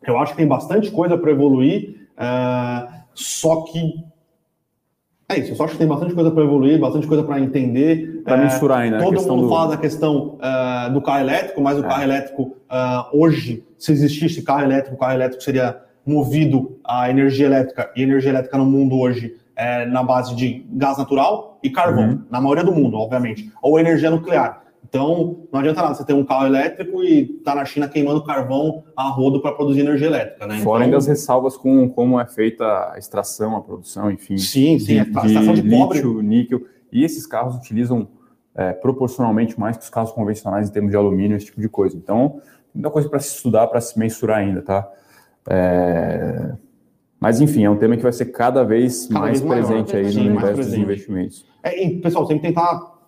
[0.06, 4.06] eu acho que tem bastante coisa para evoluir, é, só que.
[5.30, 8.22] É isso, eu só acho que tem bastante coisa para evoluir, bastante coisa para entender.
[8.26, 9.00] Para mensurar ainda.
[9.00, 9.50] Todo mundo do...
[9.50, 10.38] fala da questão
[10.92, 11.88] do carro elétrico, mas o é.
[11.88, 12.58] carro elétrico,
[13.14, 18.32] hoje, se existisse carro elétrico, o carro elétrico seria movido a energia elétrica, e energia
[18.32, 22.22] elétrica no mundo hoje é na base de gás natural e carvão, uhum.
[22.30, 24.62] na maioria do mundo, obviamente, ou energia nuclear.
[24.88, 28.84] Então, não adianta nada você ter um carro elétrico e tá na China queimando carvão
[28.94, 30.56] a rodo para produzir energia elétrica, né?
[30.56, 34.38] Fora então, ainda as ressalvas com como é feita a extração, a produção, enfim.
[34.38, 36.62] Sim, sim, de, a extração de, de lítio, níquel.
[36.92, 38.10] E esses carros utilizam
[38.54, 41.96] é, proporcionalmente mais que os carros convencionais em termos de alumínio, esse tipo de coisa.
[41.96, 42.42] Então,
[42.74, 44.90] muita coisa para se estudar, para se mensurar ainda, tá?
[45.50, 46.54] É...
[47.20, 50.06] Mas, enfim, é um tema que vai ser cada vez cada mais vez presente maior,
[50.06, 51.46] aí sim, no universo dos investimentos.
[51.62, 53.00] É, pessoal, tem que tentar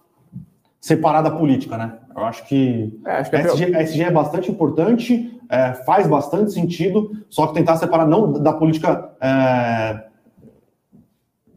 [0.80, 1.94] separar da política, né?
[2.16, 6.06] Eu acho que, é, acho que a, SG, a SG é bastante importante, é, faz
[6.06, 10.04] bastante sentido, só que tentar separar não da política é,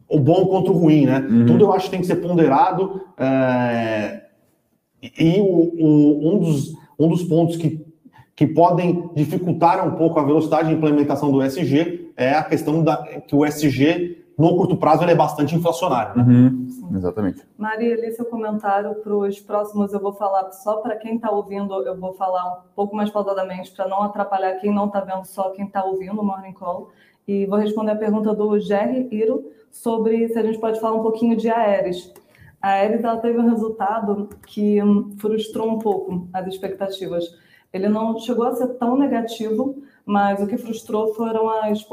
[0.09, 1.19] o bom contra o ruim, né?
[1.19, 1.45] Uhum.
[1.45, 4.23] Tudo eu acho que tem que ser ponderado é,
[5.01, 7.85] e o, o, um, dos, um dos pontos que
[8.37, 12.95] que podem dificultar um pouco a velocidade de implementação do SG é a questão da
[13.27, 16.15] que o SG no curto prazo ele é bastante inflacionário.
[16.15, 16.23] Né?
[16.23, 17.41] Uhum, exatamente.
[17.57, 21.81] Maria, ali seu comentário para os próximos eu vou falar só para quem está ouvindo,
[21.81, 25.49] eu vou falar um pouco mais pausadamente para não atrapalhar quem não está vendo, só
[25.49, 26.91] quem está ouvindo o Morning Call.
[27.27, 31.01] E vou responder a pergunta do Jerry Iro sobre se a gente pode falar um
[31.01, 32.13] pouquinho de Aeres.
[32.61, 37.25] A Aeres ela teve um resultado que hum, frustrou um pouco as expectativas
[37.71, 41.83] ele não chegou a ser tão negativo, mas o que frustrou foram as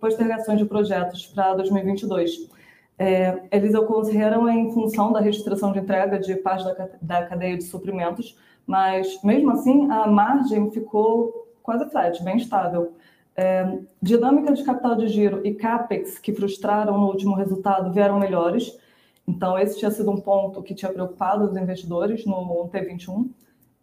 [0.00, 2.50] postergações de projetos para 2022.
[2.98, 7.64] É, eles ocorreram em função da restrição de entrega de parte da, da cadeia de
[7.64, 12.92] suprimentos, mas mesmo assim a margem ficou quase flat, bem estável.
[13.34, 18.78] É, dinâmica de capital de giro e capex que frustraram no último resultado vieram melhores.
[19.26, 23.30] Então esse tinha sido um ponto que tinha preocupado os investidores no T21.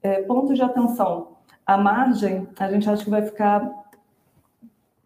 [0.01, 1.38] É, pontos de atenção:
[1.69, 3.71] a margem, a gente acha que vai ficar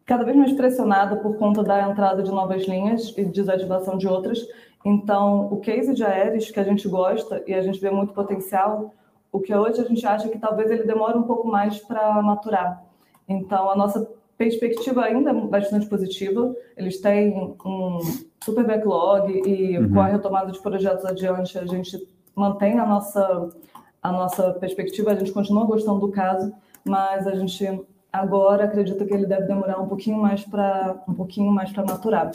[0.06, 4.40] cada vez mais pressionada por conta da entrada de novas linhas e desativação de outras.
[4.86, 8.94] Então, o case de Aeres, que a gente gosta e a gente vê muito potencial,
[9.30, 12.82] o que hoje a gente acha que talvez ele demore um pouco mais para maturar.
[13.28, 16.56] Então, a nossa perspectiva ainda é bastante positiva.
[16.78, 18.00] Eles têm um
[18.42, 19.92] super backlog e uhum.
[19.92, 23.50] com a retomada de projetos adiante, a gente mantém a nossa
[24.04, 27.66] a nossa perspectiva, a gente continua gostando do caso, mas a gente
[28.12, 32.32] agora acredita que ele deve demorar um pouquinho mais para um pouquinho mais para maturar.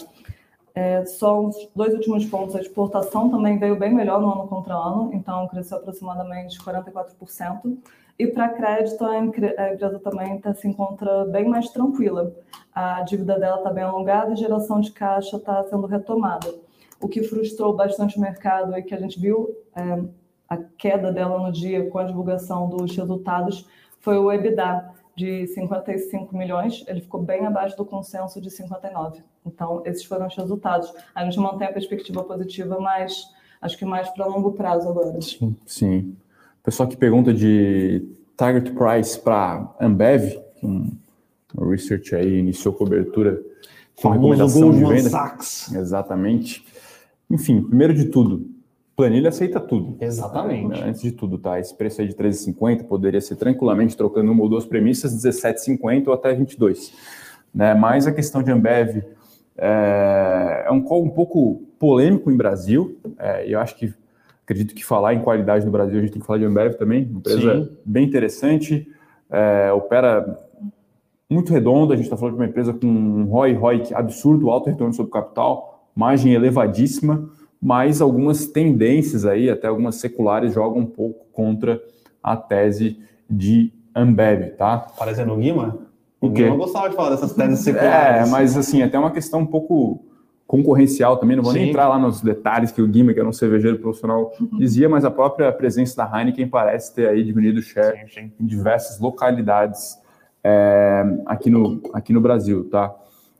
[0.75, 4.75] É, só os dois últimos pontos, a exportação também veio bem melhor no ano contra
[4.75, 7.77] ano, então cresceu aproximadamente 44%.
[8.19, 12.35] E para crédito, a empresa também tá, se encontra bem mais tranquila.
[12.73, 16.53] A dívida dela está bem alongada e geração de caixa está sendo retomada.
[17.01, 20.03] O que frustrou bastante o mercado e que a gente viu é,
[20.49, 23.67] a queda dela no dia com a divulgação dos resultados
[24.01, 29.21] foi o EBITDA de 55 milhões, ele ficou bem abaixo do consenso de 59.
[29.45, 30.93] Então, esses foram os resultados.
[31.13, 33.25] A gente mantém a perspectiva positiva, mas
[33.61, 35.21] acho que mais para longo prazo agora.
[35.21, 36.17] Sim, sim.
[36.61, 40.93] O pessoal que pergunta de target price para Ambev, um,
[41.57, 43.43] um research aí iniciou cobertura
[44.01, 45.11] com recomendação de venda.
[45.11, 45.73] Sachs.
[45.75, 46.65] Exatamente.
[47.29, 48.49] Enfim, primeiro de tudo,
[48.99, 49.97] planilha aceita tudo.
[50.01, 50.83] Exatamente.
[50.83, 51.61] Antes de tudo, tá?
[51.61, 56.15] Esse preço aí de 13,50 poderia ser tranquilamente trocando uma ou duas premissas, 17,50 ou
[56.15, 56.93] até 22.
[57.55, 57.75] Né?
[57.75, 59.05] Mas a questão de Ambev
[59.57, 62.99] é, é um call um pouco polêmico em Brasil.
[63.21, 63.95] É, eu acho que
[64.43, 67.05] acredito que falar em qualidade no Brasil a gente tem que falar de Ambev também,
[67.05, 67.77] uma empresa Sim.
[67.85, 68.91] bem interessante,
[69.31, 70.45] é, opera
[71.31, 71.95] muito redonda.
[71.95, 75.13] A gente está falando de uma empresa com um ROI, ROI absurdo, alto retorno sobre
[75.13, 81.83] capital, margem elevadíssima mas algumas tendências aí, até algumas seculares, jogam um pouco contra
[82.23, 82.99] a tese
[83.29, 84.79] de Ambev, tá?
[84.97, 85.79] Parecendo o Guima?
[86.21, 88.29] O Guima gostava de falar dessas teses seculares.
[88.29, 90.05] É, mas assim, até uma questão um pouco
[90.47, 91.59] concorrencial também, não vou Sim.
[91.59, 94.59] nem entrar lá nos detalhes que o Guima, que era um cervejeiro profissional, uhum.
[94.59, 98.33] dizia, mas a própria presença da Heineken parece ter aí diminuído o share sim, sim.
[98.41, 99.99] em diversas localidades
[100.43, 102.95] é, aqui, no, aqui no Brasil, tá?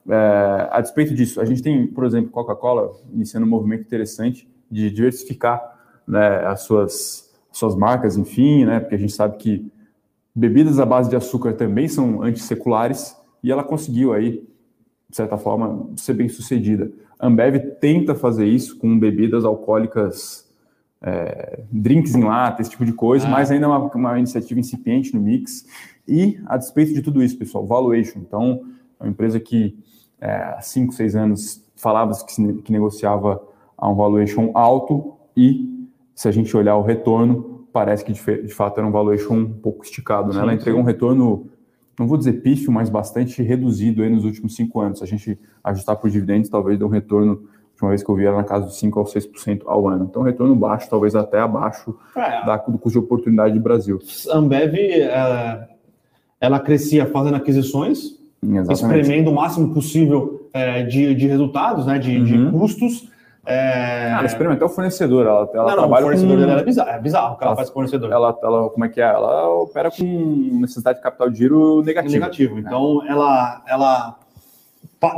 [0.09, 4.91] É, a despeito disso, a gente tem, por exemplo, Coca-Cola iniciando um movimento interessante de
[4.91, 5.61] diversificar
[6.07, 9.71] né, as suas, suas marcas, enfim, né, porque a gente sabe que
[10.35, 14.43] bebidas à base de açúcar também são antisseculares e ela conseguiu aí,
[15.11, 16.91] de certa forma, ser bem sucedida.
[17.19, 20.49] A Ambev tenta fazer isso com bebidas alcoólicas,
[21.03, 23.31] é, drinks em lata, esse tipo de coisa, ah.
[23.31, 25.67] mas ainda é uma, uma iniciativa incipiente no mix.
[26.07, 28.21] E, a despeito de tudo isso, pessoal, valuation.
[28.21, 28.63] Então,
[28.99, 29.77] é uma empresa que
[30.21, 33.41] é, 5, 6 anos falava que, que negociava
[33.77, 38.53] a um valuation alto e, se a gente olhar o retorno, parece que de, de
[38.53, 40.33] fato era um valuation um pouco esticado.
[40.33, 40.41] Né?
[40.41, 41.49] Ela entregou um retorno,
[41.99, 44.99] não vou dizer pífio, mas bastante reduzido nos últimos cinco anos.
[44.99, 47.49] Se a gente ajustar por dividendos, talvez dê um retorno
[47.81, 50.07] uma vez que eu vi era na casa de 5 ao 6% ao ano.
[50.11, 52.45] Então, retorno baixo, talvez até abaixo é.
[52.45, 54.01] da, do custo de oportunidade do Brasil.
[54.31, 55.69] A Ambev, é,
[56.41, 58.73] ela crescia fazendo aquisições, Exatamente.
[58.73, 62.25] espremendo o máximo possível é, de, de resultados, né, de, uhum.
[62.25, 63.09] de custos.
[63.45, 64.11] É...
[64.13, 65.27] Ela espreme até o fornecedor.
[65.27, 66.47] Ela, ela não, trabalha não, o fornecedor com...
[66.47, 68.13] dela é bizarro, é bizarro o que ela, ela faz com o fornecedor.
[68.13, 69.05] Ela, ela, como é que é?
[69.05, 70.05] Ela opera com
[70.61, 72.13] necessidade de capital de giro negativo.
[72.13, 72.59] Negativo.
[72.59, 73.11] Então, é.
[73.11, 74.19] ela, ela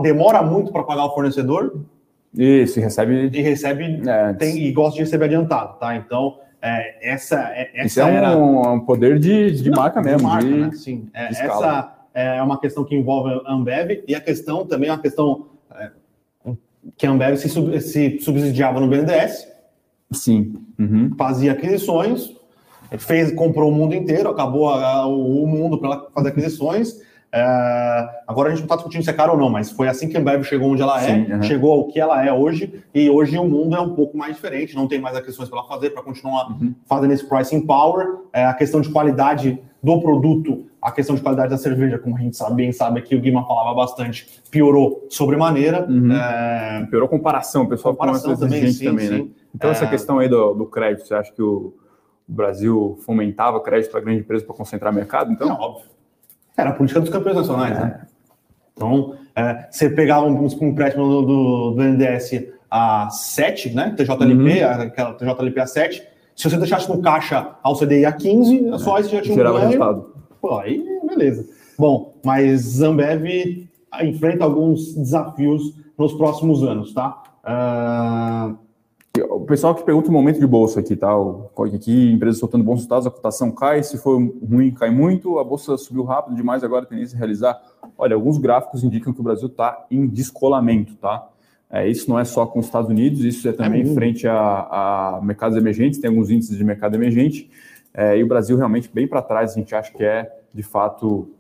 [0.01, 1.75] demora muito para pagar o fornecedor.
[2.33, 3.31] Isso, e recebe.
[3.33, 4.03] E recebe.
[4.09, 5.97] É, tem, e gosta de receber adiantado, tá?
[5.97, 8.37] Então, é, essa, é, essa Isso é era...
[8.37, 10.19] um, um, poder de, de não, marca mesmo.
[10.19, 10.71] De marca, de, né?
[10.73, 11.09] Sim.
[11.13, 14.99] É, essa é uma questão que envolve a Ambev e a questão também é uma
[14.99, 15.91] questão é,
[16.97, 19.49] que a Ambev se, sub, se, subsidiava no BNDES.
[20.13, 20.55] Sim.
[20.79, 21.13] Uhum.
[21.17, 22.35] Fazia aquisições,
[22.99, 26.99] fez, comprou o mundo inteiro, acabou a, o, o, mundo para fazer aquisições.
[27.33, 27.41] É,
[28.27, 30.17] agora a gente não está discutindo se é caro ou não, mas foi assim que
[30.17, 31.43] a Ambev chegou onde ela é, Sim, uhum.
[31.43, 34.75] chegou ao que ela é hoje, e hoje o mundo é um pouco mais diferente,
[34.75, 36.75] não tem mais aquisições para ela fazer, para continuar uhum.
[36.87, 38.17] fazendo esse pricing power.
[38.33, 42.21] É, a questão de qualidade do produto a questão de qualidade da cerveja, como a
[42.21, 45.87] gente sabe, bem sabe aqui, o Guima falava bastante, piorou sobremaneira.
[45.89, 46.13] Uhum.
[46.13, 46.87] É...
[46.91, 49.17] Piorou comparação, o pessoal comparação também, sim, também, né?
[49.17, 49.23] sim.
[49.25, 49.31] né?
[49.55, 49.73] Então, é...
[49.73, 51.75] essa questão aí do, do, crédito, você acha que o,
[52.29, 55.31] o Brasil fomentava crédito para grande empresa para concentrar mercado?
[55.33, 55.91] Então, Não, óbvio.
[56.57, 57.81] Era a política dos campeões nacionais, é.
[57.81, 58.07] né?
[58.75, 63.95] Então, é, você pegava um, um empréstimo do, do, do NDS a 7, né?
[63.97, 64.83] TJLP, uhum.
[64.83, 66.11] aquela TJLP a 7.
[66.35, 70.10] Se você deixasse no caixa ao CDI a 15, só você já tinha um ganho.
[70.41, 71.49] Pô, aí beleza.
[71.79, 73.69] Bom, mas Zambev
[74.03, 77.23] enfrenta alguns desafios nos próximos anos, tá?
[77.45, 78.71] Uh...
[79.29, 81.09] O pessoal que pergunta o momento de bolsa aqui, tá?
[81.75, 85.77] Aqui, empresas soltando bons resultados, a cotação cai, se for ruim, cai muito, a bolsa
[85.77, 87.61] subiu rápido demais, agora tem tendência a realizar.
[87.99, 91.29] Olha, alguns gráficos indicam que o Brasil está em descolamento, tá?
[91.69, 95.17] É, isso não é só com os Estados Unidos, isso é também é frente a,
[95.17, 97.51] a mercados emergentes, tem alguns índices de mercado emergente.
[97.93, 101.31] É, e o Brasil realmente bem para trás, a gente acha que é, de fato,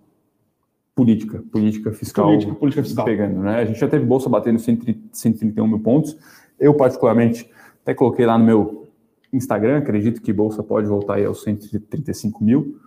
[0.95, 3.05] política, política fiscal, política, política fiscal.
[3.05, 3.41] pegando.
[3.41, 3.57] Né?
[3.57, 6.17] A gente já teve bolsa batendo 131 mil pontos.
[6.59, 7.51] Eu, particularmente,
[7.83, 8.89] até coloquei lá no meu
[9.33, 12.79] Instagram, acredito que bolsa pode voltar aí aos 135 mil.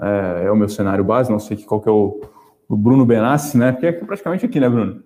[0.00, 2.20] É, é o meu cenário base, não sei qual que é o,
[2.68, 3.70] o Bruno Benassi, né?
[3.70, 5.02] Porque é praticamente aqui, né, Bruno?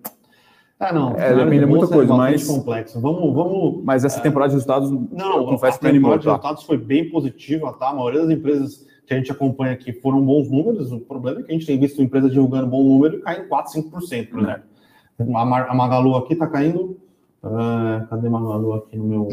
[0.79, 1.13] Ah, não.
[1.17, 2.47] É, depende de muita coisa, é mas.
[2.47, 3.01] complexo.
[3.01, 3.83] Vamos, vamos.
[3.83, 6.13] Mas essa é, temporada de resultados, não, eu confesso que animou.
[6.13, 6.31] A temporada de tá?
[6.31, 7.89] resultados foi bem positiva, tá?
[7.89, 10.91] A maioria das empresas que a gente acompanha aqui foram bons números.
[10.93, 13.73] O problema é que a gente tem visto empresas divulgando bom número e caindo 4,
[13.73, 14.63] 5%, por exemplo.
[15.35, 16.97] A, a Magalu aqui está caindo.
[17.43, 19.27] Uh, cadê Magalu aqui no meu.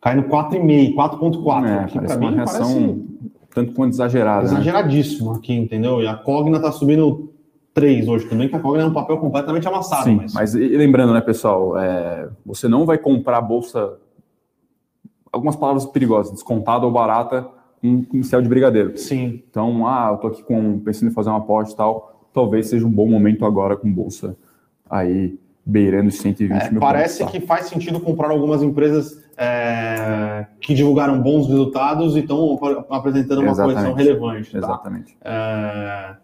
[0.00, 1.66] Caindo 4,5, 4,4.
[1.66, 3.12] É, aqui mim reação parece
[3.52, 4.42] tanto quanto exagerada.
[4.42, 4.54] Né?
[4.54, 5.38] Exageradíssimo né?
[5.38, 6.00] aqui, entendeu?
[6.00, 7.31] E a Cogna está subindo
[7.74, 10.04] três hoje também, que a Cogna é um papel completamente amassado.
[10.04, 13.94] Sim, mas, mas lembrando, né, pessoal, é, você não vai comprar bolsa,
[15.32, 17.46] algumas palavras perigosas, descontada ou barata,
[17.82, 18.96] um pincel de brigadeiro.
[18.96, 19.42] Sim.
[19.50, 22.86] Então, ah, eu tô aqui com, pensando em fazer uma aporte e tal, talvez seja
[22.86, 24.36] um bom momento agora com bolsa
[24.88, 27.40] aí beirando os 120 É, mil parece pontos, tá?
[27.40, 33.40] que faz sentido comprar algumas empresas é, que divulgaram bons resultados e estão ap- apresentando
[33.42, 33.74] uma Exatamente.
[33.76, 34.50] posição relevante.
[34.52, 34.58] Tá?
[34.58, 35.16] Exatamente.
[35.24, 36.16] É,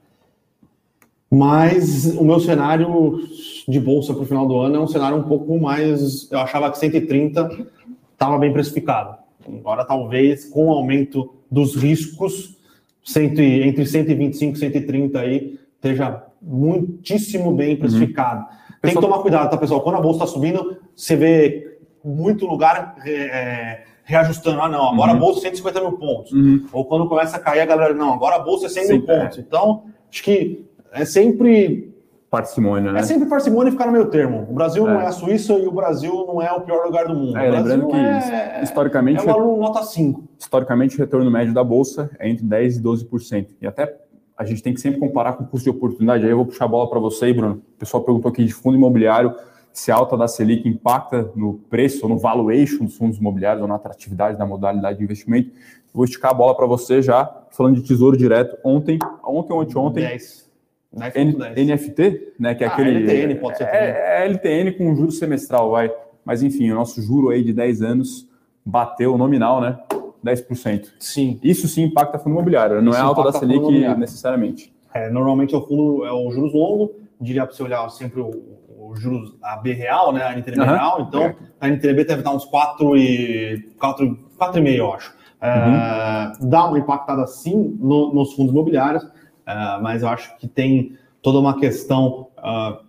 [1.30, 3.20] mas o meu cenário
[3.68, 6.30] de bolsa para o final do ano é um cenário um pouco mais.
[6.30, 7.66] Eu achava que 130
[8.12, 9.16] estava bem precificado.
[9.46, 12.56] Agora, talvez, com o aumento dos riscos,
[13.04, 18.46] cento entre 125 e 130 aí, esteja muitíssimo bem precificado.
[18.80, 19.80] Tem que tomar cuidado, tá, pessoal?
[19.80, 24.60] Quando a bolsa está subindo, você vê muito lugar é, reajustando.
[24.62, 25.16] Ah, não, agora Uhum.
[25.16, 26.32] a bolsa é 150 mil pontos.
[26.32, 26.64] Uhum.
[26.72, 29.04] Ou quando começa a cair, a galera, não, agora a bolsa é 100 mil Sim,
[29.08, 29.20] é.
[29.20, 29.38] pontos.
[29.38, 31.94] Então, acho que é sempre,
[32.30, 33.00] Parcimônia, né?
[33.00, 34.46] é sempre parcimônia ficar no meio termo.
[34.50, 35.04] O Brasil não É.
[35.04, 37.38] é a Suíça e o Brasil não é o pior lugar do mundo.
[37.38, 40.24] É, lembrando que é, historicamente, é um aluno nota 5.
[40.38, 43.48] historicamente o retorno médio da bolsa é entre 10 e 12%.
[43.62, 43.96] E até
[44.36, 46.24] a gente tem que sempre comparar com o custo de oportunidade.
[46.24, 47.62] Aí eu vou puxar a bola para você, aí, Bruno.
[47.74, 49.34] O pessoal perguntou aqui de fundo imobiliário
[49.72, 53.68] se a alta da Selic impacta no preço ou no valuation dos fundos imobiliários ou
[53.68, 55.50] na atratividade da modalidade de investimento.
[55.94, 58.56] Vou esticar a bola para você já, falando de tesouro direto.
[58.62, 60.47] Ontem, ontem ou anteontem, 10.
[60.94, 61.54] N- 10.10.
[61.66, 62.90] NFT, né, que é Ah, aquele...
[63.04, 63.80] LTN pode ser também.
[63.80, 65.92] É, é LTN com juro semestral, vai.
[66.24, 68.28] Mas enfim, o nosso juro aí de 10 anos
[68.64, 69.78] bateu nominal, né?
[70.24, 70.88] 10%.
[70.98, 71.38] Sim.
[71.42, 74.74] Isso sim impacta fundo imobiliário, não Isso é alta da Selic necessariamente.
[74.92, 78.30] É, normalmente é o fundo é o juros longo, diria para você olhar sempre o,
[78.78, 80.72] o juros a B real, né, a NTNB Aham.
[80.74, 81.36] real, então É.
[81.60, 85.14] a NTNB deve estar uns 4 e 4, 4,5, eu acho.
[85.40, 89.06] É, Dá uma impactada sim no- nos fundos imobiliários,
[89.48, 90.92] é, mas eu acho que tem
[91.22, 92.80] toda uma questão ah,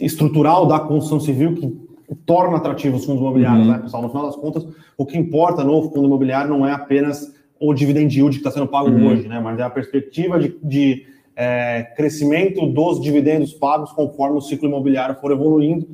[0.00, 1.88] estrutural da construção civil que
[2.24, 3.72] torna atrativos os fundos imobiliários, Uhum.
[3.72, 4.02] né, pessoal?
[4.02, 8.14] No final das contas, o que importa no fundo imobiliário não é apenas o dividend
[8.16, 9.08] yield que está sendo pago Uhum.
[9.08, 11.06] hoje, né, mas é a perspectiva de, de,
[11.36, 15.86] é, crescimento dos dividendos pagos conforme o ciclo imobiliário for evoluindo.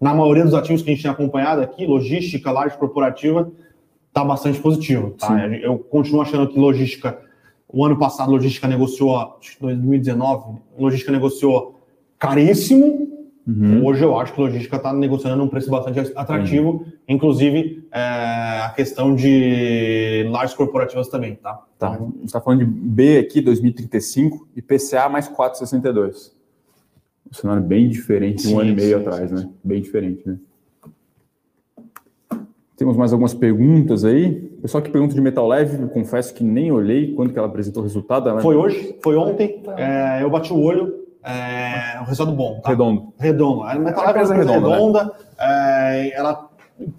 [0.00, 3.50] Na maioria dos ativos que a gente tem acompanhado aqui, logística, laje corporativa,
[4.08, 5.14] está bastante positivo.
[5.18, 5.46] Tá?
[5.46, 7.18] Eu continuo achando que logística,
[7.72, 11.80] o ano passado, logística negociou, acho que 2019, logística negociou
[12.18, 13.08] caríssimo.
[13.46, 13.84] Uhum.
[13.84, 18.00] Hoje eu acho que logística está negociando um preço bastante atrativo, inclusive é,
[18.64, 21.64] a questão de lajes corporativas também, tá?
[21.78, 21.90] Tá.
[21.90, 26.32] A gente está falando de B aqui, 2035, e PCA mais 4,62.
[27.28, 29.50] Um cenário bem diferente de um Sim, ano e meio sim, atrás, sim, né?
[29.64, 30.36] Bem diferente, né?
[32.80, 34.36] Temos mais algumas perguntas aí.
[34.62, 37.82] Pessoal que pergunta de metal leve, eu confesso que nem olhei quando que ela apresentou
[37.82, 38.26] o resultado.
[38.26, 42.70] Ela Foi hoje, foi ontem, é, eu bati o olho, é, um resultado bom, tá?
[42.70, 43.12] redondo.
[43.18, 43.64] Redondo.
[43.64, 46.48] A Metal É Leve é uma redonda, redonda, é, ela,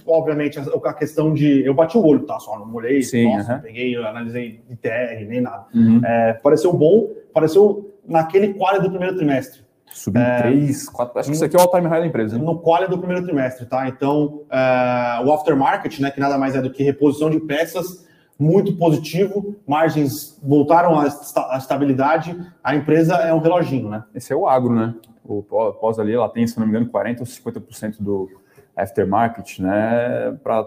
[0.06, 1.66] obviamente, a, a questão de...
[1.66, 2.40] Eu bati o olho, tá?
[2.40, 3.62] Só não olhei, Sim, nossa, aham.
[3.62, 5.66] peguei, analisei ITR, nem nada.
[5.74, 6.00] Uhum.
[6.06, 9.62] É, pareceu bom, pareceu naquele quali do primeiro trimestre.
[9.94, 11.20] Subiu 3, 4.
[11.20, 12.38] Acho que isso aqui é o all-time high da empresa.
[12.38, 12.44] hein?
[12.44, 13.88] No quali do primeiro trimestre, tá?
[13.88, 18.08] Então, é, o aftermarket, né, que nada mais é do que reposição de peças,
[18.40, 24.04] muito positivo, margens voltaram à esta- à estabilidade, a empresa é um reloginho, né?
[24.16, 24.96] Esse é o agro, né?
[25.24, 28.30] O pó- pós ali, ela tem, se não me engano, 40% ou 50% do
[28.76, 30.36] aftermarket, né?
[30.44, 30.66] Para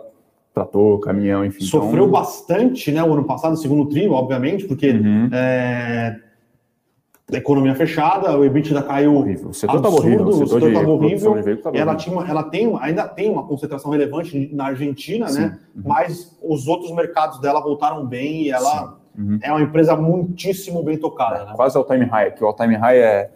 [0.54, 1.64] trator, caminhão, enfim.
[1.64, 5.28] Sofreu Então, bastante, né, o ano passado, segundo tri, obviamente, porque Uhum.
[5.32, 6.16] é,
[7.32, 9.48] economia fechada, o EBITDA caiu horrível.
[9.48, 10.44] O setor estava absurdo, horrível.
[10.44, 14.50] o setor produção horrível, veículo tava ela, tinha, ela tem, ainda tem uma concentração relevante
[14.52, 15.40] na Argentina, Sim.
[15.40, 15.58] né?
[15.74, 15.82] Uhum.
[15.86, 19.38] Mas os outros mercados dela voltaram bem e ela Uhum.
[19.42, 21.52] é uma empresa muitíssimo bem tocada, né?
[21.54, 22.44] Quase all time high aqui.
[22.44, 23.30] O time high é.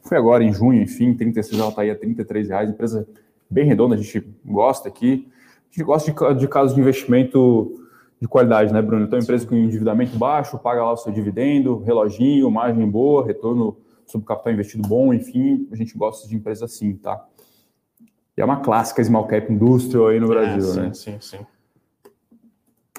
[0.00, 2.70] Foi agora em junho, enfim, 36 ela está aí a 33 reais.
[2.70, 3.06] Empresa
[3.50, 5.28] bem redonda, a gente gosta aqui.
[5.70, 7.77] A gente gosta de, de casos de investimento
[8.20, 9.04] de qualidade, né, Bruno?
[9.04, 14.26] Então, empresa com endividamento baixo, paga lá o seu dividendo, reloginho, margem boa, retorno sobre
[14.26, 17.24] capital investido bom, enfim, a gente gosta de empresa assim, tá?
[18.36, 20.94] E é uma clássica small cap industrial aí no Brasil, É, sim, né?
[20.94, 21.38] sim, sim.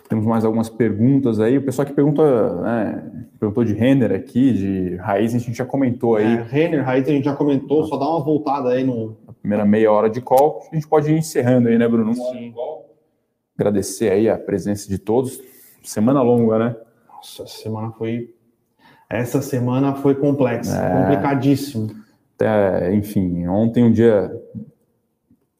[0.08, 1.58] Temos mais algumas perguntas aí.
[1.58, 6.16] O pessoal que pergunta, né, perguntou de Renner aqui, de raiz, a gente já comentou
[6.16, 9.18] aí É, Renner, Raiz, a gente já comentou, só dá uma voltada aí no.
[9.28, 10.62] a primeira meia hora de call.
[10.72, 12.16] A gente pode ir encerrando aí, né, Bruno?
[12.16, 12.54] Sim.
[13.64, 15.41] Agradecer aí a presença de todos.
[15.84, 16.76] Semana longa, né?
[17.14, 18.34] Nossa, essa semana foi.
[19.10, 21.01] Essa semana foi complexa, É.
[21.01, 21.89] complicadíssimo.
[22.36, 24.32] Até, enfim, ontem um dia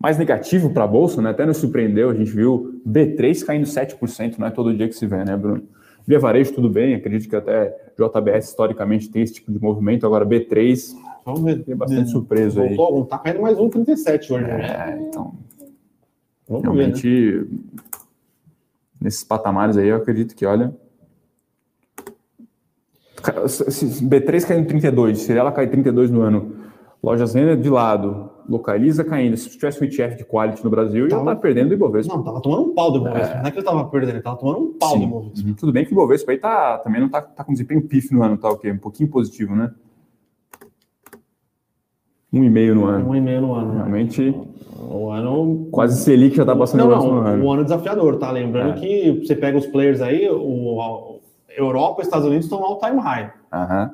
[0.02, 1.32] mais negativo para a Bolsa, né?
[1.32, 2.10] Até nos surpreendeu.
[2.10, 5.64] A gente viu B3 caindo 7%, não é todo dia que se vê, né, Bruno?
[6.08, 6.96] Via varejo, tudo bem.
[6.96, 10.06] Acredito que até JBS historicamente tem esse tipo de movimento.
[10.06, 10.96] Agora, B3,
[11.26, 11.58] Vamos ver.
[11.58, 12.76] fiquei bastante surpreso aí.
[12.76, 14.46] Voltou, tá caindo mais um 37 hoje.
[14.46, 14.62] né?
[14.96, 15.34] É, então,
[16.48, 16.94] Vamos ver, né?
[19.00, 20.74] Nesses patamares aí, eu acredito que, olha.
[23.48, 26.56] Se- se B3 caindo 32, se ela cair 32 no ano,
[27.04, 29.36] Lojas Renner de lado, localiza caindo.
[29.38, 32.14] Se tivesse um ETF de quality no Brasil, tava, já tá perdendo o Ibovespa.
[32.16, 33.36] Não, tava tomando um pau do Ibovespa.
[33.36, 33.40] É.
[33.42, 35.00] Não é que ele tava perdendo, ele tava tomando um pau Sim.
[35.00, 35.48] do Ibovespa.
[35.48, 35.54] Uhum.
[35.54, 38.24] Tudo bem que o Ibovespa aí tá, também não tá, tá com desempenho pif no
[38.24, 38.72] ano, tá o quê?
[38.72, 39.72] Um pouquinho positivo, né?
[42.32, 43.10] Um e meio no ano.
[43.10, 43.74] Um e meio no ano.
[43.74, 44.36] Realmente.
[44.78, 45.68] O ano.
[45.72, 47.46] Quase Selic já tá passando não, não, no ano.
[47.46, 48.32] O ano desafiador, tá?
[48.32, 48.80] Lembrando é.
[48.80, 51.20] que você pega os players aí, o,
[51.50, 53.32] Europa e Estados Unidos estão all time high.
[53.52, 53.92] Aham.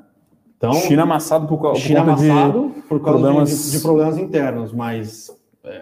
[0.58, 3.72] Então, China amassado por, por China amassado por causa problemas...
[3.72, 5.30] De, de, problemas internos, mas
[5.64, 5.82] é,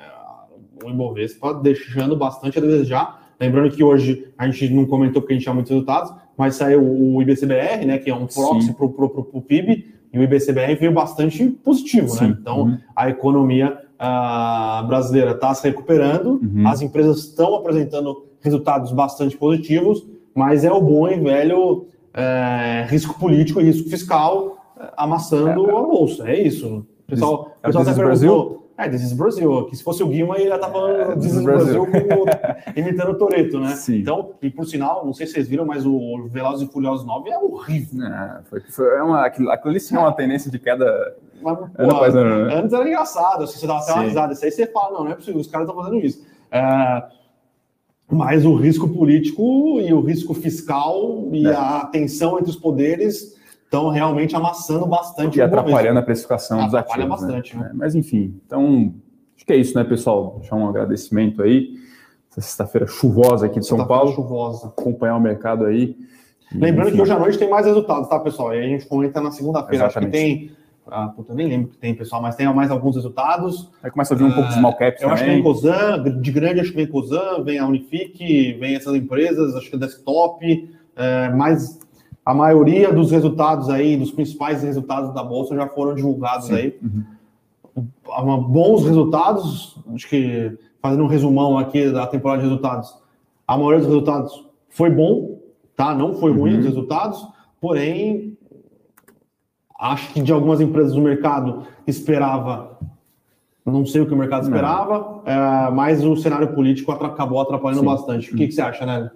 [0.84, 3.30] o Ibovespa deixando bastante a desejar.
[3.40, 6.82] Lembrando que hoje a gente não comentou porque a gente tinha muitos resultados, mas saiu
[6.82, 11.48] o IBCBR, né, que é um proxy para o PIB, e o IBCBR veio bastante
[11.64, 12.20] positivo, né?
[12.20, 12.28] Sim.
[12.28, 12.38] né?
[12.40, 12.78] Então uhum.
[12.96, 16.68] a economia uh, brasileira está se recuperando, uhum.
[16.68, 20.06] as empresas estão apresentando resultados bastante positivos,
[20.36, 24.58] mas é o bom e velho é, risco político e risco fiscal
[24.98, 26.30] amassando é, a bolsa.
[26.30, 26.68] É isso.
[26.78, 28.63] O pessoal, é pessoal até Brasil?
[28.78, 29.66] É, This is Brasil.
[29.66, 31.88] Que se fosse o Guilherme, ele estar tá falando é, This is Brasil,
[32.76, 33.76] imitando o Toreto, né?
[33.76, 33.98] Sim.
[33.98, 37.30] Então, e por sinal, não sei se vocês viram, mas o Velozes e Furiosos 9
[37.30, 38.04] é horrível.
[38.06, 41.58] É, foi, foi é uma, aquilo, aquilo ali sim é uma tendência de queda mas,
[41.58, 42.56] pô, ano ano, né?
[42.56, 44.34] Antes era engraçado, assim, você dava até uma risada.
[44.34, 46.26] Isso aí você fala, não, não é possível, os caras estão fazendo isso.
[46.50, 47.04] É,
[48.10, 51.54] mas o risco político e o risco fiscal e é.
[51.54, 53.36] a tensão entre os poderes
[53.74, 55.40] estão realmente amassando bastante.
[55.40, 57.04] E atrapalhando a precificação dos ativos.
[57.04, 57.10] Né?
[57.10, 57.58] bastante.
[57.58, 57.64] Né?
[57.64, 57.72] Né?
[57.74, 58.94] Mas enfim, então
[59.36, 60.38] acho que é isso, né, pessoal?
[60.40, 61.74] Deixar um agradecimento aí.
[62.32, 64.14] Essa sexta-feira chuvosa aqui de São Paulo.
[64.14, 64.68] chuvosa.
[64.68, 65.98] Acompanhar o mercado aí.
[66.54, 66.98] Lembrando enfim.
[66.98, 68.54] que hoje à noite tem mais resultados, tá, pessoal?
[68.54, 69.88] E a gente comenta na segunda-feira.
[69.88, 70.52] Acho que tem.
[70.86, 73.72] Ah, puta, nem lembro que tem, pessoal, mas tem mais alguns resultados.
[73.82, 75.14] Aí começa a vir um pouco de small caps Eu também.
[75.14, 78.94] acho que vem Cosan, de grande acho que vem Cosan, vem a Unifique, vem essas
[78.94, 81.80] empresas, acho que é desktop, é, mais
[82.26, 86.56] a maioria dos resultados aí, dos principais resultados da bolsa já foram divulgados Sim.
[86.56, 86.80] aí.
[86.82, 88.42] Uhum.
[88.44, 92.96] Bons resultados, acho que fazendo um resumão aqui da temporada de resultados,
[93.48, 95.40] a maioria dos resultados foi bom,
[95.76, 95.94] tá?
[95.94, 96.60] Não foi ruim uhum.
[96.60, 97.28] os resultados,
[97.60, 98.38] porém
[99.78, 102.78] acho que de algumas empresas do mercado esperava,
[103.66, 107.86] não sei o que o mercado esperava, é, mas o cenário político acabou atrapalhando Sim.
[107.86, 108.34] bastante.
[108.34, 109.12] O que, que você acha, né?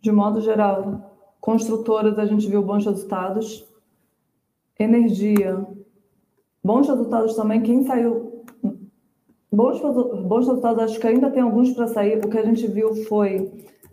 [0.00, 3.66] De modo geral, Construtoras, a gente viu bons resultados.
[4.78, 5.66] Energia,
[6.62, 7.62] bons resultados também.
[7.62, 8.44] Quem saiu.
[9.50, 12.24] Bons, bons resultados, acho que ainda tem alguns para sair.
[12.24, 13.50] O que a gente viu foi,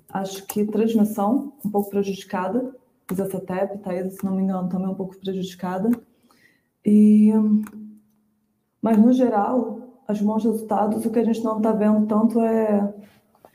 [0.09, 2.75] acho que transmissão, um pouco prejudicada.
[3.07, 5.89] Fiz essa TEP, Thaís, se não me engano, também um pouco prejudicada.
[6.83, 7.31] E,
[8.81, 9.79] mas, no geral,
[10.09, 12.93] os bons resultados, o que a gente não está vendo tanto é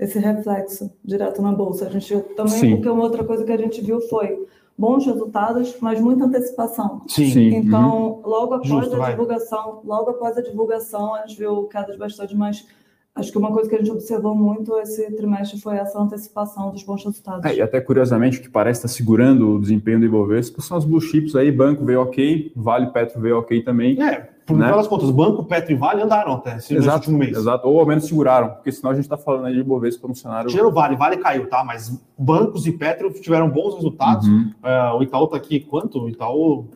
[0.00, 1.86] esse reflexo direto na bolsa.
[1.86, 2.70] A gente também, Sim.
[2.76, 7.02] porque uma outra coisa que a gente viu foi bons resultados, mas muita antecipação.
[7.06, 7.54] Sim.
[7.54, 8.22] Então, uhum.
[8.24, 9.10] logo após Justo, a vai.
[9.10, 12.66] divulgação, logo após a divulgação, a gente viu quedas bastante mais
[13.20, 16.82] Acho que uma coisa que a gente observou muito esse trimestre foi essa antecipação dos
[16.82, 17.44] bons resultados.
[17.44, 20.84] É, e até curiosamente, o que parece estar segurando o desempenho do Ibovespa são as
[20.84, 24.00] blue chips aí, banco veio ok, Vale Petro veio ok também.
[24.02, 24.70] É, por né?
[24.70, 27.36] das contas, banco, Petro e Vale andaram até esse exato, último mês.
[27.36, 30.14] Exato, ou ao menos seguraram, porque senão a gente está falando aí de Ibovespa no
[30.14, 30.50] cenário...
[30.50, 31.62] Tirando Vale, Vale caiu, tá?
[31.64, 34.26] Mas bancos e Petro tiveram bons resultados.
[34.26, 34.52] Uhum.
[34.64, 36.02] Uh, o Itaú está aqui, quanto?
[36.02, 36.66] O Itaú...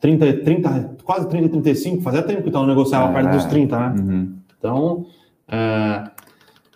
[0.00, 3.76] 30, 30, quase 30, 35, fazia tempo que o Itaú negociava é, perto dos 30,
[3.76, 3.94] né?
[3.98, 4.34] Uhum.
[4.56, 5.06] Então,
[5.48, 6.10] é,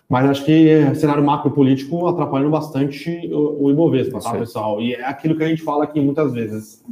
[0.07, 4.81] mas acho que cenário macro político atrapalhando bastante o, o Ibovespa, tá, pessoal?
[4.81, 6.83] E é aquilo que a gente fala aqui muitas vezes.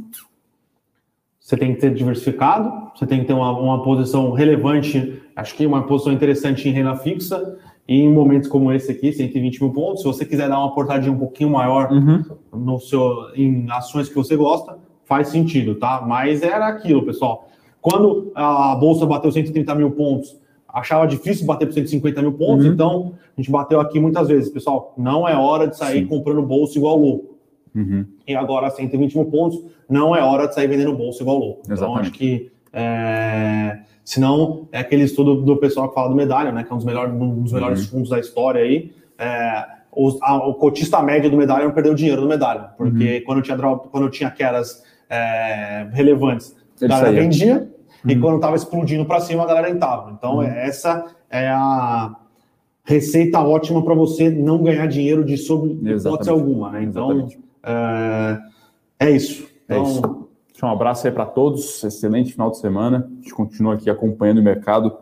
[1.40, 5.66] Você tem que ter diversificado, você tem que ter uma, uma posição relevante, acho que
[5.66, 7.58] uma posição interessante em renda fixa,
[7.88, 11.10] e em momentos como esse aqui, 120 mil pontos, se você quiser dar uma portadinha
[11.10, 12.22] um pouquinho maior uhum.
[12.52, 16.04] no seu, em ações que você gosta, faz sentido, tá?
[16.06, 17.48] Mas era aquilo, pessoal.
[17.80, 20.38] Quando a bolsa bateu 130 mil pontos,
[20.78, 22.72] achava difícil bater por 150 mil pontos, uhum.
[22.72, 24.50] então a gente bateu aqui muitas vezes.
[24.50, 26.06] Pessoal, não é hora de sair Sim.
[26.06, 27.36] comprando bolsa igual louco.
[27.74, 28.04] Uhum.
[28.26, 31.62] E agora 120 mil pontos, não é hora de sair vendendo bolsa igual louco.
[31.64, 32.00] Então Exatamente.
[32.00, 32.50] acho que.
[32.72, 33.78] É...
[34.04, 36.64] Senão, é aquele estudo do pessoal que fala do medalha, né?
[36.64, 37.90] Que é um dos melhores, um dos melhores uhum.
[37.90, 38.92] fundos da história aí.
[39.18, 39.78] É...
[39.90, 43.24] O, a, o cotista médio do medalha perdeu dinheiro no medalha, porque uhum.
[43.24, 47.68] quando, eu tinha, quando eu tinha quedas é, relevantes, o cara vendia,
[48.04, 48.20] e uhum.
[48.20, 50.10] quando estava explodindo para cima, a galera entrava.
[50.12, 50.42] Então, uhum.
[50.42, 52.14] essa é a
[52.84, 56.70] receita ótima para você não ganhar dinheiro de sob hipótese alguma.
[56.70, 56.84] Né?
[56.84, 57.28] Então,
[57.62, 58.38] é,
[59.00, 59.42] é, isso.
[59.68, 60.28] É então, é isso.
[60.62, 61.82] Um abraço aí para todos.
[61.84, 63.08] Excelente final de semana.
[63.10, 64.96] A gente continua aqui acompanhando o mercado.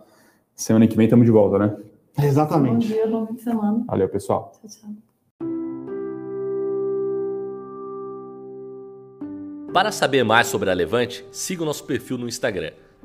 [0.55, 1.77] Semana que vem estamos de volta, né?
[2.19, 2.89] Exatamente.
[2.89, 3.85] Bom dia, bom fim de semana.
[3.87, 4.53] Valeu, pessoal.
[4.61, 4.91] Tchau, tchau.
[9.73, 12.73] Para saber mais sobre a Levante, siga o nosso perfil no Instagram